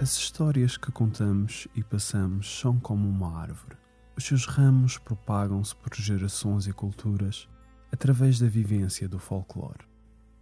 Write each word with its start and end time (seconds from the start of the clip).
As 0.00 0.16
histórias 0.16 0.76
que 0.76 0.92
contamos 0.92 1.66
e 1.74 1.82
passamos 1.82 2.60
são 2.60 2.78
como 2.78 3.08
uma 3.08 3.36
árvore. 3.36 3.76
Os 4.16 4.22
seus 4.22 4.46
ramos 4.46 4.96
propagam-se 4.96 5.74
por 5.74 5.92
gerações 5.92 6.68
e 6.68 6.72
culturas 6.72 7.48
através 7.90 8.38
da 8.38 8.46
vivência 8.46 9.08
do 9.08 9.18
folclore, 9.18 9.88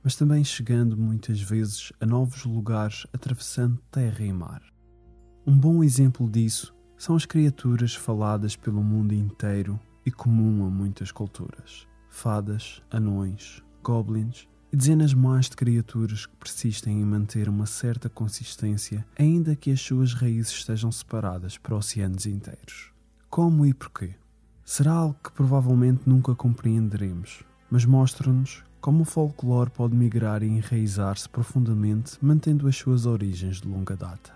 mas 0.04 0.14
também 0.14 0.44
chegando 0.44 0.94
muitas 0.94 1.40
vezes 1.40 1.90
a 1.98 2.04
novos 2.04 2.44
lugares 2.44 3.06
atravessando 3.14 3.80
terra 3.90 4.22
e 4.22 4.30
mar. 4.30 4.60
Um 5.46 5.58
bom 5.58 5.82
exemplo 5.82 6.28
disso 6.28 6.74
são 6.98 7.16
as 7.16 7.24
criaturas 7.24 7.94
faladas 7.94 8.56
pelo 8.56 8.82
mundo 8.82 9.14
inteiro 9.14 9.80
e 10.04 10.10
comum 10.10 10.66
a 10.66 10.70
muitas 10.70 11.10
culturas: 11.10 11.88
fadas, 12.10 12.82
anões, 12.90 13.62
goblins 13.82 14.46
e 14.72 14.76
dezenas 14.76 15.14
mais 15.14 15.48
de 15.48 15.56
criaturas 15.56 16.26
que 16.26 16.36
persistem 16.36 17.00
em 17.00 17.04
manter 17.04 17.48
uma 17.48 17.66
certa 17.66 18.08
consistência, 18.08 19.06
ainda 19.18 19.56
que 19.56 19.70
as 19.70 19.80
suas 19.80 20.12
raízes 20.12 20.52
estejam 20.52 20.90
separadas 20.90 21.58
para 21.58 21.76
oceanos 21.76 22.26
inteiros. 22.26 22.90
Como 23.30 23.66
e 23.66 23.74
porquê? 23.74 24.14
Será 24.64 24.92
algo 24.92 25.16
que 25.22 25.32
provavelmente 25.32 26.02
nunca 26.06 26.34
compreenderemos, 26.34 27.44
mas 27.70 27.84
mostra-nos 27.84 28.64
como 28.80 29.02
o 29.02 29.04
folclore 29.04 29.70
pode 29.70 29.96
migrar 29.96 30.42
e 30.42 30.46
enraizar-se 30.46 31.28
profundamente, 31.28 32.16
mantendo 32.22 32.68
as 32.68 32.76
suas 32.76 33.04
origens 33.04 33.60
de 33.60 33.66
longa 33.66 33.96
data. 33.96 34.32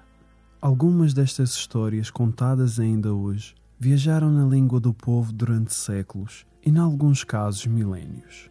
Algumas 0.61 1.15
destas 1.15 1.51
histórias, 1.51 2.11
contadas 2.11 2.81
ainda 2.81 3.15
hoje, 3.15 3.55
viajaram 3.79 4.31
na 4.31 4.45
língua 4.45 4.81
do 4.81 4.93
povo 4.93 5.33
durante 5.33 5.73
séculos 5.73 6.45
e, 6.65 6.69
em 6.69 6.79
alguns 6.79 7.23
casos, 7.23 7.65
milénios. 7.67 8.51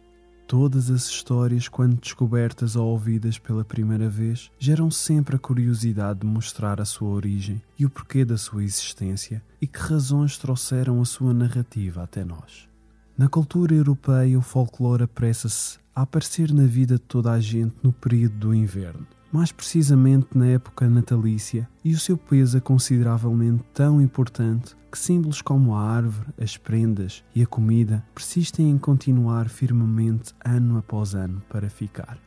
Todas 0.50 0.90
as 0.90 1.04
histórias, 1.04 1.68
quando 1.68 2.00
descobertas 2.00 2.74
ou 2.74 2.88
ouvidas 2.88 3.38
pela 3.38 3.64
primeira 3.64 4.08
vez, 4.08 4.50
geram 4.58 4.90
sempre 4.90 5.36
a 5.36 5.38
curiosidade 5.38 6.18
de 6.18 6.26
mostrar 6.26 6.80
a 6.80 6.84
sua 6.84 7.08
origem 7.10 7.62
e 7.78 7.86
o 7.86 7.88
porquê 7.88 8.24
da 8.24 8.36
sua 8.36 8.64
existência 8.64 9.40
e 9.62 9.66
que 9.68 9.78
razões 9.78 10.36
trouxeram 10.36 11.00
a 11.00 11.04
sua 11.04 11.32
narrativa 11.32 12.02
até 12.02 12.24
nós. 12.24 12.68
Na 13.16 13.28
cultura 13.28 13.76
europeia, 13.76 14.36
o 14.36 14.42
folclore 14.42 15.04
apressa-se 15.04 15.78
a 15.94 16.02
aparecer 16.02 16.52
na 16.52 16.64
vida 16.64 16.94
de 16.94 17.02
toda 17.02 17.30
a 17.30 17.38
gente 17.38 17.76
no 17.80 17.92
período 17.92 18.34
do 18.34 18.52
inverno 18.52 19.06
mais 19.32 19.52
precisamente 19.52 20.36
na 20.36 20.46
época 20.46 20.88
natalícia, 20.88 21.68
e 21.84 21.94
o 21.94 21.98
seu 22.00 22.16
peso 22.16 22.58
é 22.58 22.60
consideravelmente 22.60 23.62
tão 23.72 24.02
importante 24.02 24.74
que 24.90 24.98
símbolos 24.98 25.40
como 25.40 25.74
a 25.74 25.82
árvore, 25.82 26.28
as 26.40 26.56
prendas 26.56 27.24
e 27.34 27.42
a 27.42 27.46
comida 27.46 28.04
persistem 28.14 28.70
em 28.70 28.76
continuar 28.76 29.48
firmemente 29.48 30.34
ano 30.44 30.78
após 30.78 31.14
ano 31.14 31.40
para 31.48 31.70
ficar. 31.70 32.18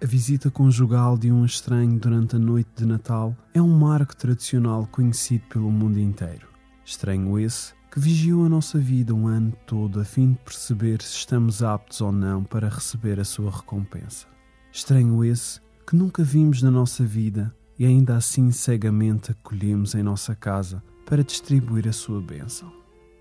A 0.00 0.06
visita 0.06 0.48
conjugal 0.48 1.18
de 1.18 1.32
um 1.32 1.44
estranho 1.44 1.98
durante 1.98 2.36
a 2.36 2.38
noite 2.38 2.70
de 2.76 2.86
Natal 2.86 3.36
é 3.52 3.60
um 3.60 3.76
marco 3.76 4.14
tradicional 4.14 4.86
conhecido 4.86 5.44
pelo 5.48 5.72
mundo 5.72 5.98
inteiro. 5.98 6.46
Estranho 6.84 7.36
esse 7.36 7.74
que 7.90 7.98
vigiou 7.98 8.44
a 8.44 8.48
nossa 8.48 8.78
vida 8.78 9.12
um 9.12 9.26
ano 9.26 9.52
todo 9.66 9.98
a 9.98 10.04
fim 10.04 10.32
de 10.32 10.38
perceber 10.38 11.02
se 11.02 11.16
estamos 11.16 11.64
aptos 11.64 12.00
ou 12.00 12.12
não 12.12 12.44
para 12.44 12.68
receber 12.68 13.18
a 13.18 13.24
sua 13.24 13.50
recompensa. 13.50 14.26
Estranho 14.70 15.24
esse 15.24 15.60
que 15.84 15.96
nunca 15.96 16.22
vimos 16.22 16.62
na 16.62 16.70
nossa 16.70 17.04
vida 17.04 17.52
e 17.76 17.84
ainda 17.84 18.16
assim 18.16 18.52
cegamente 18.52 19.32
acolhemos 19.32 19.94
em 19.94 20.02
nossa 20.02 20.34
casa 20.36 20.80
para 21.08 21.24
distribuir 21.24 21.88
a 21.88 21.92
sua 21.92 22.20
bênção. 22.20 22.70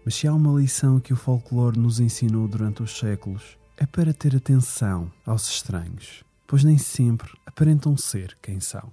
Mas 0.03 0.15
se 0.15 0.27
há 0.27 0.33
uma 0.33 0.59
lição 0.59 0.99
que 0.99 1.13
o 1.13 1.15
folclore 1.15 1.79
nos 1.79 2.01
ensinou 2.01 2.45
durante 2.45 2.83
os 2.83 2.97
séculos, 2.97 3.57
é 3.77 3.85
para 3.85 4.13
ter 4.13 4.35
atenção 4.35 5.09
aos 5.25 5.49
estranhos, 5.49 6.21
pois 6.45 6.65
nem 6.65 6.77
sempre 6.77 7.31
aparentam 7.45 7.95
ser 7.95 8.37
quem 8.41 8.59
são. 8.59 8.91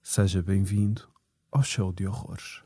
Seja 0.00 0.40
bem-vindo 0.40 1.02
ao 1.50 1.64
show 1.64 1.92
de 1.92 2.06
horrores. 2.06 2.62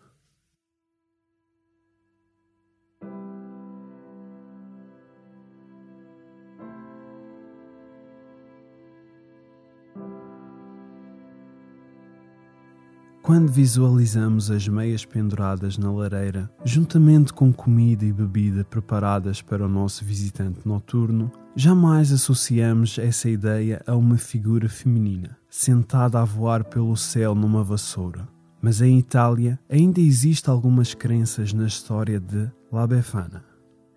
Quando 13.26 13.50
visualizamos 13.50 14.52
as 14.52 14.68
meias 14.68 15.04
penduradas 15.04 15.76
na 15.76 15.90
lareira, 15.90 16.48
juntamente 16.64 17.32
com 17.32 17.52
comida 17.52 18.04
e 18.04 18.12
bebida 18.12 18.64
preparadas 18.64 19.42
para 19.42 19.66
o 19.66 19.68
nosso 19.68 20.04
visitante 20.04 20.60
noturno, 20.64 21.32
jamais 21.56 22.12
associamos 22.12 23.00
essa 23.00 23.28
ideia 23.28 23.82
a 23.84 23.96
uma 23.96 24.16
figura 24.16 24.68
feminina, 24.68 25.36
sentada 25.50 26.20
a 26.20 26.24
voar 26.24 26.62
pelo 26.62 26.96
céu 26.96 27.34
numa 27.34 27.64
vassoura. 27.64 28.28
Mas 28.62 28.80
em 28.80 28.96
Itália 28.96 29.58
ainda 29.68 30.00
existe 30.00 30.48
algumas 30.48 30.94
crenças 30.94 31.52
na 31.52 31.66
história 31.66 32.20
de 32.20 32.48
La 32.70 32.86
Befana. 32.86 33.44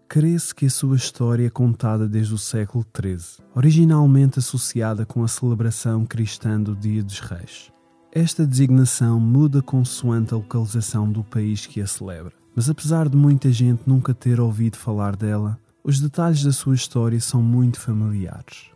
Crê-se 0.08 0.56
que 0.56 0.66
a 0.66 0.72
sua 0.72 0.96
história 0.96 1.46
é 1.46 1.52
contada 1.52 2.10
desde 2.10 2.34
o 2.34 2.38
século 2.40 2.84
XIII, 2.84 3.46
originalmente 3.54 4.40
associada 4.40 5.06
com 5.06 5.24
a 5.24 5.28
celebração 5.28 6.04
cristã 6.04 6.60
do 6.60 6.76
Dia 6.76 7.04
dos 7.04 7.20
Reis. 7.20 7.72
Esta 8.12 8.46
designação 8.46 9.20
muda 9.20 9.62
consoante 9.62 10.34
a 10.34 10.38
localização 10.38 11.12
do 11.12 11.24
país 11.24 11.68
que 11.68 11.80
a 11.80 11.86
celebra, 11.86 12.34
mas 12.56 12.68
apesar 12.68 13.08
de 13.08 13.16
muita 13.16 13.52
gente 13.52 13.84
nunca 13.86 14.16
ter 14.16 14.40
ouvido 14.40 14.78
falar 14.78 15.16
dela, 15.16 15.60
os 15.84 16.00
detalhes 16.00 16.44
da 16.44 16.52
sua 16.52 16.74
história 16.74 17.20
são 17.22 17.40
muito 17.40 17.80
familiares. 17.80 18.72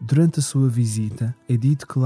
Durante 0.00 0.38
a 0.38 0.42
sua 0.42 0.68
visita, 0.68 1.34
é 1.48 1.56
dito 1.56 1.88
que 1.88 1.98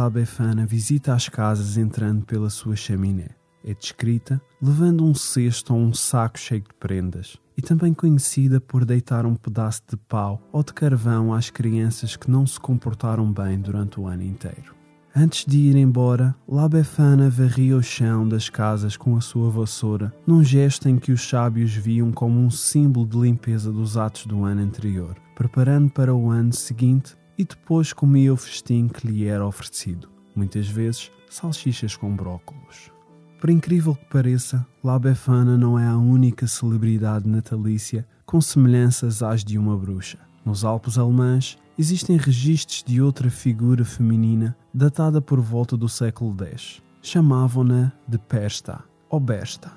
visita 0.67 1.13
as 1.13 1.29
casas 1.29 1.77
entrando 1.77 2.25
pela 2.25 2.49
sua 2.49 2.75
chaminé. 2.75 3.29
É 3.63 3.75
descrita 3.75 4.41
levando 4.61 5.05
um 5.05 5.15
cesto 5.15 5.75
ou 5.75 5.81
um 5.81 5.93
saco 5.93 6.39
cheio 6.39 6.63
de 6.63 6.73
prendas, 6.81 7.37
e 7.55 7.61
também 7.61 7.93
conhecida 7.93 8.63
por 8.63 8.87
deitar 8.87 9.27
um 9.27 9.35
pedaço 9.35 9.83
de 9.91 9.97
pau 9.99 10.41
ou 10.51 10.63
de 10.63 10.73
carvão 10.73 11.35
às 11.35 11.51
crianças 11.51 12.17
que 12.17 12.31
não 12.31 12.47
se 12.47 12.59
comportaram 12.59 13.31
bem 13.31 13.61
durante 13.61 14.01
o 14.01 14.07
ano 14.07 14.23
inteiro. 14.23 14.82
Antes 15.15 15.45
de 15.45 15.59
ir 15.59 15.77
embora, 15.77 16.35
La 16.49 16.67
Befana 16.67 17.29
varria 17.29 17.77
o 17.77 17.83
chão 17.83 18.27
das 18.27 18.49
casas 18.49 18.97
com 18.97 19.15
a 19.15 19.21
sua 19.21 19.51
vassoura, 19.51 20.11
num 20.27 20.43
gesto 20.43 20.89
em 20.89 20.97
que 20.97 21.13
os 21.13 21.29
sábios 21.29 21.75
viam 21.75 22.11
como 22.11 22.41
um 22.41 22.51
símbolo 22.51 23.07
de 23.07 23.19
limpeza 23.19 23.71
dos 23.71 23.99
atos 23.99 24.25
do 24.25 24.43
ano 24.43 24.63
anterior, 24.63 25.15
preparando 25.35 25.91
para 25.91 26.15
o 26.15 26.31
ano 26.31 26.55
seguinte 26.55 27.15
e 27.37 27.45
depois 27.45 27.93
comia 27.93 28.33
o 28.33 28.39
festim 28.39 28.89
que 28.89 29.07
lhe 29.07 29.27
era 29.27 29.47
oferecido, 29.47 30.09
muitas 30.35 30.67
vezes 30.67 31.11
salsichas 31.29 31.95
com 31.95 32.17
brócolos. 32.17 32.91
Por 33.39 33.51
incrível 33.51 33.95
que 33.95 34.07
pareça, 34.07 34.67
La 34.83 34.99
Befana 34.99 35.59
não 35.59 35.79
é 35.79 35.87
a 35.87 35.99
única 35.99 36.47
celebridade 36.47 37.29
natalícia 37.29 38.09
com 38.25 38.41
semelhanças 38.41 39.23
às 39.23 39.45
de 39.45 39.59
uma 39.59 39.77
bruxa. 39.77 40.32
Nos 40.45 40.65
Alpes 40.65 40.99
alemães 40.99 41.57
existem 41.79 42.17
registros 42.17 42.83
de 42.85 43.01
outra 43.01 43.31
figura 43.31 43.85
feminina 43.85 44.57
datada 44.75 45.21
por 45.21 45.41
volta 45.41 45.77
do 45.77 45.89
século 45.89 46.35
X. 46.45 46.83
Chamavam-na 47.01 47.93
de 48.07 48.19
Persta 48.19 48.83
ou 49.09 49.21
Bersta. 49.21 49.71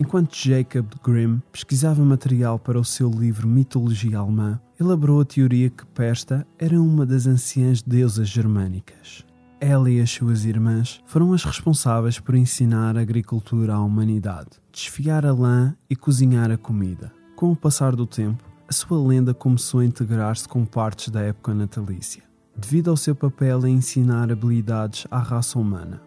Enquanto 0.00 0.36
Jacob 0.36 0.86
Grimm 1.04 1.40
pesquisava 1.50 2.04
material 2.04 2.58
para 2.58 2.78
o 2.78 2.84
seu 2.84 3.10
livro 3.10 3.48
Mitologia 3.48 4.18
Alemã, 4.18 4.60
elaborou 4.78 5.20
a 5.20 5.24
teoria 5.24 5.70
que 5.70 5.84
Persta 5.86 6.46
era 6.58 6.80
uma 6.80 7.04
das 7.04 7.26
anciãs 7.26 7.82
deusas 7.82 8.28
germânicas. 8.28 9.24
Ela 9.60 9.90
e 9.90 10.00
as 10.00 10.10
suas 10.10 10.44
irmãs 10.44 11.00
foram 11.04 11.32
as 11.32 11.42
responsáveis 11.42 12.20
por 12.20 12.36
ensinar 12.36 12.96
a 12.96 13.00
agricultura 13.00 13.74
à 13.74 13.80
humanidade, 13.80 14.50
desfiar 14.72 15.26
a 15.26 15.32
lã 15.32 15.74
e 15.90 15.96
cozinhar 15.96 16.50
a 16.52 16.56
comida. 16.56 17.12
Com 17.34 17.50
o 17.50 17.56
passar 17.56 17.96
do 17.96 18.06
tempo, 18.06 18.47
a 18.68 18.72
sua 18.72 19.00
lenda 19.00 19.32
começou 19.32 19.80
a 19.80 19.84
integrar-se 19.84 20.46
com 20.46 20.62
partes 20.66 21.08
da 21.08 21.22
época 21.22 21.54
natalícia, 21.54 22.22
devido 22.54 22.90
ao 22.90 22.98
seu 22.98 23.14
papel 23.14 23.66
em 23.66 23.76
ensinar 23.76 24.30
habilidades 24.30 25.06
à 25.10 25.18
raça 25.18 25.58
humana. 25.58 26.02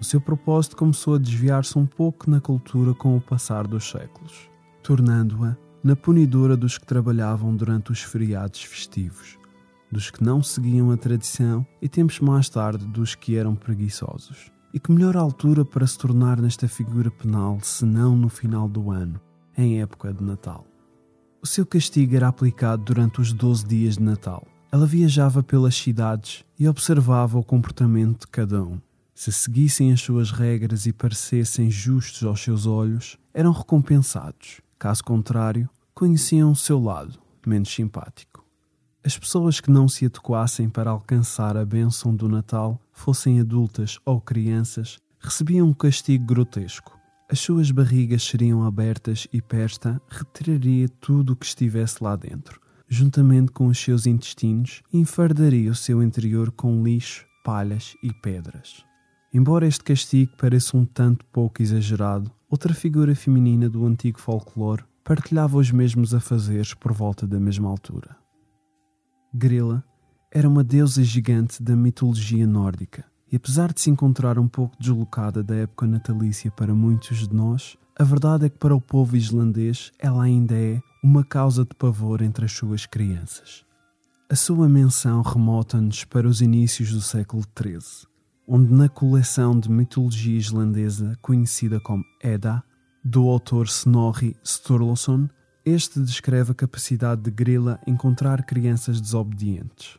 O 0.00 0.04
seu 0.04 0.20
propósito 0.20 0.76
começou 0.76 1.16
a 1.16 1.18
desviar-se 1.18 1.76
um 1.76 1.84
pouco 1.84 2.30
na 2.30 2.40
cultura 2.40 2.94
com 2.94 3.16
o 3.16 3.20
passar 3.20 3.66
dos 3.66 3.90
séculos, 3.90 4.48
tornando-a 4.84 5.56
na 5.82 5.96
punidora 5.96 6.56
dos 6.56 6.78
que 6.78 6.86
trabalhavam 6.86 7.56
durante 7.56 7.90
os 7.90 8.00
feriados 8.00 8.62
festivos, 8.62 9.36
dos 9.90 10.10
que 10.10 10.22
não 10.22 10.44
seguiam 10.44 10.92
a 10.92 10.96
tradição 10.96 11.66
e 11.82 11.88
tempos 11.88 12.20
mais 12.20 12.48
tarde 12.48 12.86
dos 12.86 13.16
que 13.16 13.36
eram 13.36 13.56
preguiçosos. 13.56 14.52
E 14.72 14.78
que 14.78 14.92
melhor 14.92 15.16
altura 15.16 15.64
para 15.64 15.84
se 15.84 15.98
tornar 15.98 16.40
nesta 16.40 16.68
figura 16.68 17.10
penal 17.10 17.58
senão 17.60 18.14
no 18.14 18.28
final 18.28 18.68
do 18.68 18.92
ano, 18.92 19.20
em 19.58 19.82
época 19.82 20.14
de 20.14 20.22
Natal. 20.22 20.69
O 21.42 21.46
seu 21.46 21.64
castigo 21.64 22.14
era 22.14 22.28
aplicado 22.28 22.84
durante 22.84 23.18
os 23.18 23.32
12 23.32 23.66
dias 23.66 23.96
de 23.96 24.02
Natal. 24.02 24.46
Ela 24.70 24.84
viajava 24.84 25.42
pelas 25.42 25.74
cidades 25.74 26.44
e 26.58 26.68
observava 26.68 27.38
o 27.38 27.42
comportamento 27.42 28.20
de 28.20 28.26
cada 28.26 28.62
um. 28.62 28.78
Se 29.14 29.32
seguissem 29.32 29.90
as 29.90 30.02
suas 30.02 30.30
regras 30.30 30.84
e 30.84 30.92
parecessem 30.92 31.70
justos 31.70 32.24
aos 32.24 32.42
seus 32.42 32.66
olhos, 32.66 33.16
eram 33.32 33.52
recompensados. 33.52 34.60
Caso 34.78 35.02
contrário, 35.02 35.66
conheciam 35.94 36.52
o 36.52 36.56
seu 36.56 36.78
lado, 36.78 37.18
menos 37.46 37.72
simpático. 37.72 38.44
As 39.02 39.16
pessoas 39.16 39.60
que 39.60 39.70
não 39.70 39.88
se 39.88 40.04
adequassem 40.04 40.68
para 40.68 40.90
alcançar 40.90 41.56
a 41.56 41.64
bênção 41.64 42.14
do 42.14 42.28
Natal, 42.28 42.78
fossem 42.92 43.40
adultas 43.40 43.98
ou 44.04 44.20
crianças, 44.20 44.98
recebiam 45.18 45.68
um 45.68 45.72
castigo 45.72 46.26
grotesco. 46.26 46.99
As 47.32 47.38
suas 47.38 47.70
barrigas 47.70 48.24
seriam 48.24 48.64
abertas 48.64 49.28
e 49.32 49.40
Pesta 49.40 50.02
retiraria 50.08 50.88
tudo 50.88 51.32
o 51.32 51.36
que 51.36 51.46
estivesse 51.46 52.02
lá 52.02 52.16
dentro, 52.16 52.60
juntamente 52.88 53.52
com 53.52 53.68
os 53.68 53.78
seus 53.78 54.04
intestinos, 54.04 54.82
e 54.92 54.98
enfardaria 54.98 55.70
o 55.70 55.74
seu 55.74 56.02
interior 56.02 56.50
com 56.50 56.82
lixo, 56.82 57.24
palhas 57.44 57.94
e 58.02 58.12
pedras. 58.12 58.84
Embora 59.32 59.64
este 59.64 59.84
castigo 59.84 60.36
pareça 60.36 60.76
um 60.76 60.84
tanto 60.84 61.24
pouco 61.26 61.62
exagerado, 61.62 62.32
outra 62.50 62.74
figura 62.74 63.14
feminina 63.14 63.70
do 63.70 63.86
antigo 63.86 64.20
folclore 64.20 64.82
partilhava 65.04 65.56
os 65.56 65.70
mesmos 65.70 66.12
afazeres 66.12 66.74
por 66.74 66.92
volta 66.92 67.28
da 67.28 67.38
mesma 67.38 67.70
altura. 67.70 68.16
Grilla 69.32 69.84
era 70.32 70.48
uma 70.48 70.64
deusa 70.64 71.04
gigante 71.04 71.62
da 71.62 71.76
mitologia 71.76 72.44
nórdica, 72.44 73.04
e 73.30 73.36
apesar 73.36 73.72
de 73.72 73.80
se 73.80 73.90
encontrar 73.90 74.38
um 74.38 74.48
pouco 74.48 74.76
deslocada 74.78 75.42
da 75.42 75.54
época 75.54 75.86
natalícia 75.86 76.50
para 76.50 76.74
muitos 76.74 77.28
de 77.28 77.34
nós, 77.34 77.76
a 77.98 78.02
verdade 78.02 78.46
é 78.46 78.48
que 78.48 78.58
para 78.58 78.74
o 78.74 78.80
povo 78.80 79.16
islandês 79.16 79.92
ela 79.98 80.24
ainda 80.24 80.54
é 80.54 80.80
uma 81.02 81.22
causa 81.22 81.64
de 81.64 81.74
pavor 81.74 82.22
entre 82.22 82.44
as 82.44 82.52
suas 82.52 82.86
crianças. 82.86 83.64
A 84.28 84.36
sua 84.36 84.68
menção 84.68 85.22
remota-nos 85.22 86.04
para 86.04 86.28
os 86.28 86.40
inícios 86.40 86.92
do 86.92 87.00
século 87.00 87.42
XIII, 87.56 88.06
onde 88.46 88.72
na 88.72 88.88
coleção 88.88 89.58
de 89.58 89.70
mitologia 89.70 90.38
islandesa 90.38 91.16
conhecida 91.20 91.80
como 91.80 92.04
Edda, 92.22 92.62
do 93.04 93.28
autor 93.28 93.66
Snorri 93.66 94.36
Sturluson, 94.44 95.28
este 95.64 96.00
descreve 96.00 96.52
a 96.52 96.54
capacidade 96.54 97.22
de 97.22 97.30
Grilla 97.30 97.80
encontrar 97.86 98.44
crianças 98.44 99.00
desobedientes. 99.00 99.98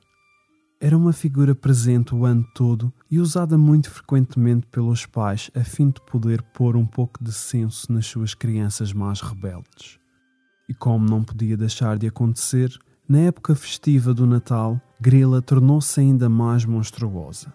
Era 0.84 0.98
uma 0.98 1.14
figura 1.14 1.54
presente 1.54 2.16
o 2.16 2.26
ano 2.26 2.44
todo 2.56 2.92
e 3.10 3.20
usada 3.20 3.56
muito 3.56 3.88
frequentemente 3.88 4.66
pelos 4.66 5.06
pais 5.06 5.52
a 5.54 5.64
fim 5.64 5.90
de 5.90 6.02
poder 6.02 6.42
pôr 6.42 6.76
um 6.76 6.88
pouco 6.88 7.24
de 7.24 7.32
senso 7.32 7.94
nas 7.94 8.08
suas 8.08 8.34
crianças 8.34 8.92
mais 8.92 9.22
rebeldes. 9.22 10.00
E 10.68 10.74
como 10.74 11.08
não 11.08 11.24
podia 11.24 11.56
deixar 11.56 12.00
de 12.00 12.08
acontecer, 12.08 12.76
na 13.08 13.20
época 13.20 13.54
festiva 13.54 14.12
do 14.12 14.26
Natal, 14.26 14.82
Grilla 15.00 15.40
tornou-se 15.40 16.00
ainda 16.00 16.28
mais 16.28 16.66
monstruosa. 16.66 17.54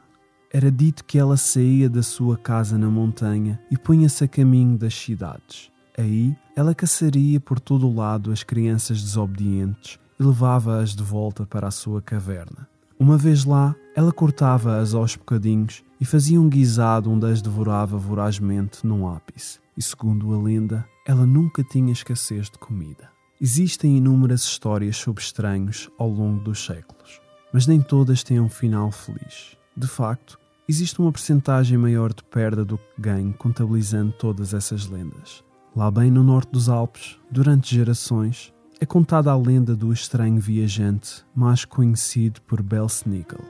Era 0.53 0.71
dito 0.71 1.05
que 1.05 1.19
ela 1.19 1.37
saía 1.37 1.91
da 1.91 2.05
sua 2.05 2.37
casa 2.37 2.79
na 2.79 2.89
montanha 2.89 3.61
e 3.69 3.77
punha-se 3.77 4.23
a 4.23 4.29
caminho 4.29 4.79
das 4.79 4.95
cidades. 4.95 5.73
Aí, 5.99 6.37
ela 6.55 6.77
caçaria 6.77 7.41
por 7.41 7.59
todo 7.59 7.89
o 7.89 7.95
lado 7.95 8.31
as 8.31 8.45
crianças 8.45 9.03
desobedientes 9.03 9.99
e 10.17 10.23
levava-as 10.23 10.95
de 10.95 11.03
volta 11.03 11.45
para 11.45 11.67
a 11.67 11.73
sua 11.73 12.01
caverna. 12.01 12.69
Uma 12.99 13.19
vez 13.19 13.45
lá, 13.45 13.77
ela 13.95 14.11
cortava-as 14.11 14.95
aos 14.95 15.17
bocadinhos 15.17 15.85
e 16.01 16.05
fazia 16.07 16.41
um 16.41 16.49
guisado 16.49 17.11
onde 17.11 17.27
as 17.27 17.43
devorava 17.43 17.99
vorazmente 17.99 18.87
num 18.87 19.07
ápice. 19.07 19.59
E 19.77 19.83
segundo 19.83 20.33
a 20.33 20.43
lenda, 20.43 20.89
ela 21.07 21.27
nunca 21.27 21.63
tinha 21.63 21.93
escassez 21.93 22.49
de 22.49 22.59
comida. 22.59 23.11
Existem 23.39 23.99
inúmeras 23.99 24.45
histórias 24.45 24.97
sobre 24.97 25.23
estranhos 25.23 25.91
ao 25.99 26.09
longo 26.09 26.43
dos 26.43 26.65
séculos, 26.65 27.21
mas 27.53 27.67
nem 27.67 27.83
todas 27.83 28.23
têm 28.23 28.41
um 28.41 28.49
final 28.49 28.91
feliz. 28.91 29.59
De 29.77 29.87
facto, 29.87 30.39
existe 30.67 30.99
uma 30.99 31.13
percentagem 31.13 31.77
maior 31.77 32.15
de 32.15 32.25
perda 32.25 32.65
do 32.65 32.79
que 32.79 32.85
ganho 32.99 33.35
contabilizando 33.35 34.13
todas 34.13 34.55
essas 34.55 34.87
lendas. 34.87 35.45
Lá 35.77 35.91
bem 35.91 36.11
no 36.11 36.23
norte 36.23 36.51
dos 36.51 36.71
Alpes, 36.71 37.19
durante 37.31 37.75
gerações, 37.75 38.55
é 38.79 38.85
contada 38.85 39.31
a 39.31 39.37
lenda 39.37 39.75
do 39.75 39.93
estranho 39.93 40.39
viajante, 40.39 41.25
mais 41.35 41.65
conhecido 41.65 42.43
por 42.43 42.63
Belsnickel. 42.63 43.41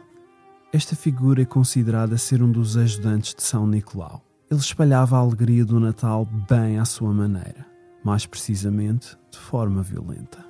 Esta 0.73 0.95
figura 0.95 1.43
é 1.43 1.45
considerada 1.45 2.17
ser 2.17 2.43
um 2.43 2.51
dos 2.51 2.77
ajudantes 2.77 3.35
de 3.35 3.43
São 3.43 3.67
Nicolau. 3.67 4.23
Ele 4.49 4.61
espalhava 4.61 5.17
a 5.17 5.21
alegria 5.21 5.65
do 5.65 5.81
Natal 5.81 6.25
bem 6.49 6.79
à 6.79 6.85
sua 6.85 7.13
maneira, 7.13 7.67
mais 8.05 8.25
precisamente 8.25 9.17
de 9.31 9.39
forma 9.39 9.83
violenta. 9.83 10.45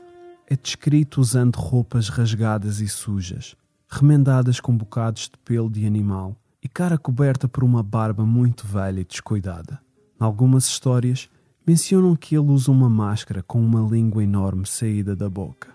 É 0.47 0.55
descrito 0.55 1.23
usando 1.23 1.57
roupas 1.57 2.11
rasgadas 2.11 2.81
e 2.81 2.89
sujas, 2.89 3.57
remendadas 3.89 4.61
com 4.61 4.77
bocados 4.77 5.23
de 5.23 5.39
pelo 5.43 5.71
de 5.71 5.87
animal 5.87 6.37
e 6.63 6.69
cara 6.69 6.99
coberta 6.99 7.49
por 7.49 7.65
uma 7.65 7.83
barba 7.83 8.27
muito 8.27 8.67
velha 8.67 9.01
e 9.01 9.05
descuidada. 9.05 9.81
Em 10.21 10.25
algumas 10.25 10.67
histórias, 10.67 11.31
mencionam 11.67 12.15
que 12.15 12.37
ele 12.37 12.47
usa 12.47 12.71
uma 12.71 12.89
máscara 12.89 13.43
com 13.43 13.61
uma 13.61 13.81
língua 13.81 14.23
enorme 14.23 14.67
saída 14.67 15.17
da 15.17 15.29
boca. 15.29 15.75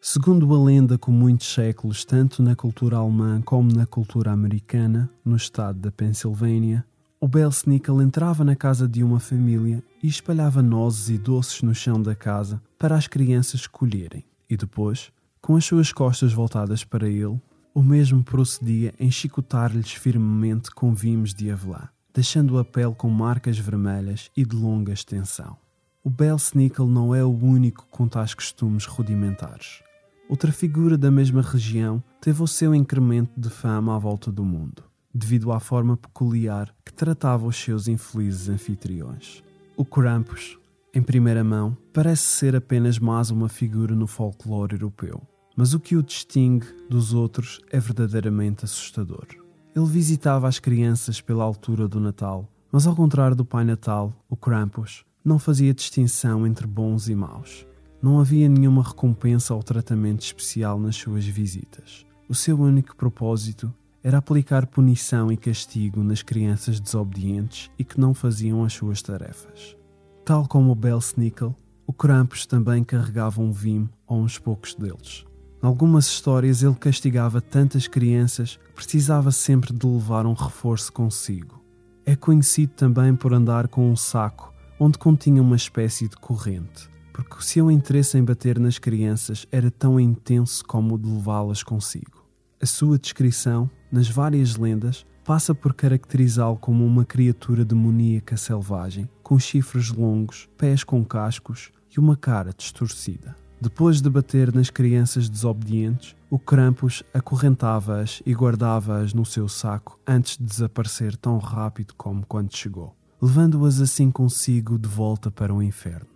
Segundo 0.00 0.52
a 0.52 0.62
lenda, 0.62 0.98
com 0.98 1.12
muitos 1.12 1.46
séculos, 1.54 2.04
tanto 2.04 2.42
na 2.42 2.56
cultura 2.56 2.96
alemã 2.96 3.40
como 3.40 3.72
na 3.72 3.86
cultura 3.86 4.32
americana, 4.32 5.08
no 5.24 5.36
estado 5.36 5.78
da 5.78 5.90
Pensilvânia, 5.90 6.84
o 7.20 7.28
Belsnickel 7.28 8.02
entrava 8.02 8.44
na 8.44 8.54
casa 8.54 8.86
de 8.86 9.02
uma 9.02 9.18
família 9.18 9.82
e 10.02 10.08
espalhava 10.08 10.60
nozes 10.60 11.08
e 11.08 11.16
doces 11.16 11.62
no 11.62 11.74
chão 11.74 12.02
da 12.02 12.14
casa 12.14 12.60
para 12.78 12.96
as 12.96 13.06
crianças 13.06 13.66
colherem, 13.66 14.24
e 14.50 14.56
depois 14.56 15.10
com 15.40 15.56
as 15.56 15.64
suas 15.64 15.92
costas 15.92 16.32
voltadas 16.32 16.84
para 16.84 17.08
ele, 17.08 17.40
o 17.74 17.82
mesmo 17.82 18.22
procedia 18.22 18.92
em 18.98 19.10
chicotar-lhes 19.10 19.92
firmemente 19.92 20.70
com 20.70 20.94
vimos 20.94 21.32
de 21.32 21.50
avelã, 21.50 21.88
deixando 22.14 22.58
a 22.58 22.64
pele 22.64 22.94
com 22.94 23.10
marcas 23.10 23.58
vermelhas 23.58 24.30
e 24.36 24.44
de 24.44 24.54
longa 24.54 24.92
extensão. 24.92 25.56
O 26.02 26.08
Belsnickel 26.08 26.86
não 26.86 27.14
é 27.14 27.24
o 27.24 27.34
único 27.34 27.86
com 27.90 28.06
tais 28.06 28.34
costumes 28.34 28.86
rudimentares. 28.86 29.82
Outra 30.28 30.52
figura 30.52 30.96
da 30.96 31.10
mesma 31.10 31.42
região 31.42 32.02
teve 32.20 32.42
o 32.42 32.46
seu 32.46 32.74
incremento 32.74 33.32
de 33.36 33.50
fama 33.50 33.96
à 33.96 33.98
volta 33.98 34.30
do 34.30 34.44
mundo, 34.44 34.84
devido 35.12 35.50
à 35.52 35.58
forma 35.58 35.96
peculiar 35.96 36.74
que 36.84 36.92
tratava 36.92 37.46
os 37.46 37.56
seus 37.56 37.88
infelizes 37.88 38.48
anfitriões. 38.48 39.42
O 39.76 39.84
Krampus, 39.84 40.58
em 40.94 41.02
primeira 41.02 41.42
mão, 41.42 41.76
parece 41.92 42.22
ser 42.22 42.54
apenas 42.54 42.98
mais 42.98 43.30
uma 43.30 43.48
figura 43.48 43.94
no 43.94 44.06
folclore 44.06 44.74
europeu 44.74 45.20
mas 45.56 45.72
o 45.74 45.80
que 45.80 45.96
o 45.96 46.02
distingue 46.02 46.66
dos 46.88 47.14
outros 47.14 47.60
é 47.70 47.78
verdadeiramente 47.78 48.64
assustador. 48.64 49.43
Ele 49.74 49.86
visitava 49.86 50.46
as 50.46 50.60
crianças 50.60 51.20
pela 51.20 51.42
altura 51.42 51.88
do 51.88 51.98
Natal, 51.98 52.48
mas 52.70 52.86
ao 52.86 52.94
contrário 52.94 53.34
do 53.34 53.44
Pai 53.44 53.64
Natal, 53.64 54.12
o 54.28 54.36
Krampus 54.36 55.04
não 55.24 55.36
fazia 55.36 55.74
distinção 55.74 56.46
entre 56.46 56.64
bons 56.64 57.08
e 57.08 57.14
maus. 57.14 57.66
Não 58.00 58.20
havia 58.20 58.48
nenhuma 58.48 58.84
recompensa 58.84 59.52
ou 59.52 59.62
tratamento 59.64 60.20
especial 60.20 60.78
nas 60.78 60.94
suas 60.94 61.26
visitas. 61.26 62.06
O 62.28 62.34
seu 62.36 62.60
único 62.60 62.94
propósito 62.94 63.72
era 64.00 64.18
aplicar 64.18 64.66
punição 64.66 65.32
e 65.32 65.36
castigo 65.36 66.04
nas 66.04 66.22
crianças 66.22 66.78
desobedientes 66.78 67.68
e 67.76 67.82
que 67.82 67.98
não 67.98 68.14
faziam 68.14 68.62
as 68.62 68.74
suas 68.74 69.02
tarefas. 69.02 69.76
Tal 70.24 70.46
como 70.46 70.70
o 70.70 70.74
Belsnickel, 70.76 71.52
o 71.84 71.92
Krampus 71.92 72.46
também 72.46 72.84
carregava 72.84 73.42
um 73.42 73.50
vime 73.50 73.88
a 74.06 74.14
uns 74.14 74.38
poucos 74.38 74.74
deles. 74.74 75.24
Em 75.64 75.66
algumas 75.66 76.04
histórias 76.04 76.62
ele 76.62 76.74
castigava 76.74 77.40
tantas 77.40 77.88
crianças 77.88 78.58
que 78.66 78.72
precisava 78.74 79.32
sempre 79.32 79.72
de 79.72 79.86
levar 79.86 80.26
um 80.26 80.34
reforço 80.34 80.92
consigo. 80.92 81.58
É 82.04 82.14
conhecido 82.14 82.74
também 82.74 83.16
por 83.16 83.32
andar 83.32 83.68
com 83.68 83.90
um 83.90 83.96
saco 83.96 84.52
onde 84.78 84.98
continha 84.98 85.40
uma 85.40 85.56
espécie 85.56 86.06
de 86.06 86.16
corrente, 86.16 86.90
porque 87.14 87.38
o 87.38 87.40
seu 87.40 87.70
interesse 87.70 88.18
em 88.18 88.22
bater 88.22 88.58
nas 88.58 88.78
crianças 88.78 89.46
era 89.50 89.70
tão 89.70 89.98
intenso 89.98 90.62
como 90.66 90.96
o 90.96 90.98
de 90.98 91.08
levá-las 91.08 91.62
consigo. 91.62 92.28
A 92.60 92.66
sua 92.66 92.98
descrição, 92.98 93.70
nas 93.90 94.06
várias 94.06 94.56
lendas, 94.56 95.06
passa 95.24 95.54
por 95.54 95.72
caracterizá-lo 95.72 96.58
como 96.58 96.84
uma 96.84 97.06
criatura 97.06 97.64
demoníaca 97.64 98.36
selvagem, 98.36 99.08
com 99.22 99.38
chifres 99.38 99.90
longos, 99.90 100.46
pés 100.58 100.84
com 100.84 101.02
cascos 101.02 101.72
e 101.90 101.98
uma 101.98 102.18
cara 102.18 102.50
distorcida. 102.54 103.43
Depois 103.60 104.00
de 104.00 104.10
bater 104.10 104.52
nas 104.52 104.68
crianças 104.68 105.28
desobedientes, 105.28 106.14
o 106.28 106.38
Krampus 106.38 107.02
acorrentava-as 107.14 108.22
e 108.26 108.32
guardava-as 108.32 109.14
no 109.14 109.24
seu 109.24 109.48
saco 109.48 109.98
antes 110.06 110.36
de 110.36 110.44
desaparecer 110.44 111.16
tão 111.16 111.38
rápido 111.38 111.94
como 111.96 112.26
quando 112.26 112.54
chegou, 112.54 112.94
levando-as 113.20 113.80
assim 113.80 114.10
consigo 114.10 114.78
de 114.78 114.88
volta 114.88 115.30
para 115.30 115.54
o 115.54 115.62
inferno. 115.62 116.08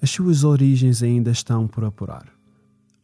As 0.00 0.10
suas 0.10 0.44
origens 0.44 1.02
ainda 1.02 1.30
estão 1.30 1.66
por 1.66 1.84
apurar, 1.84 2.26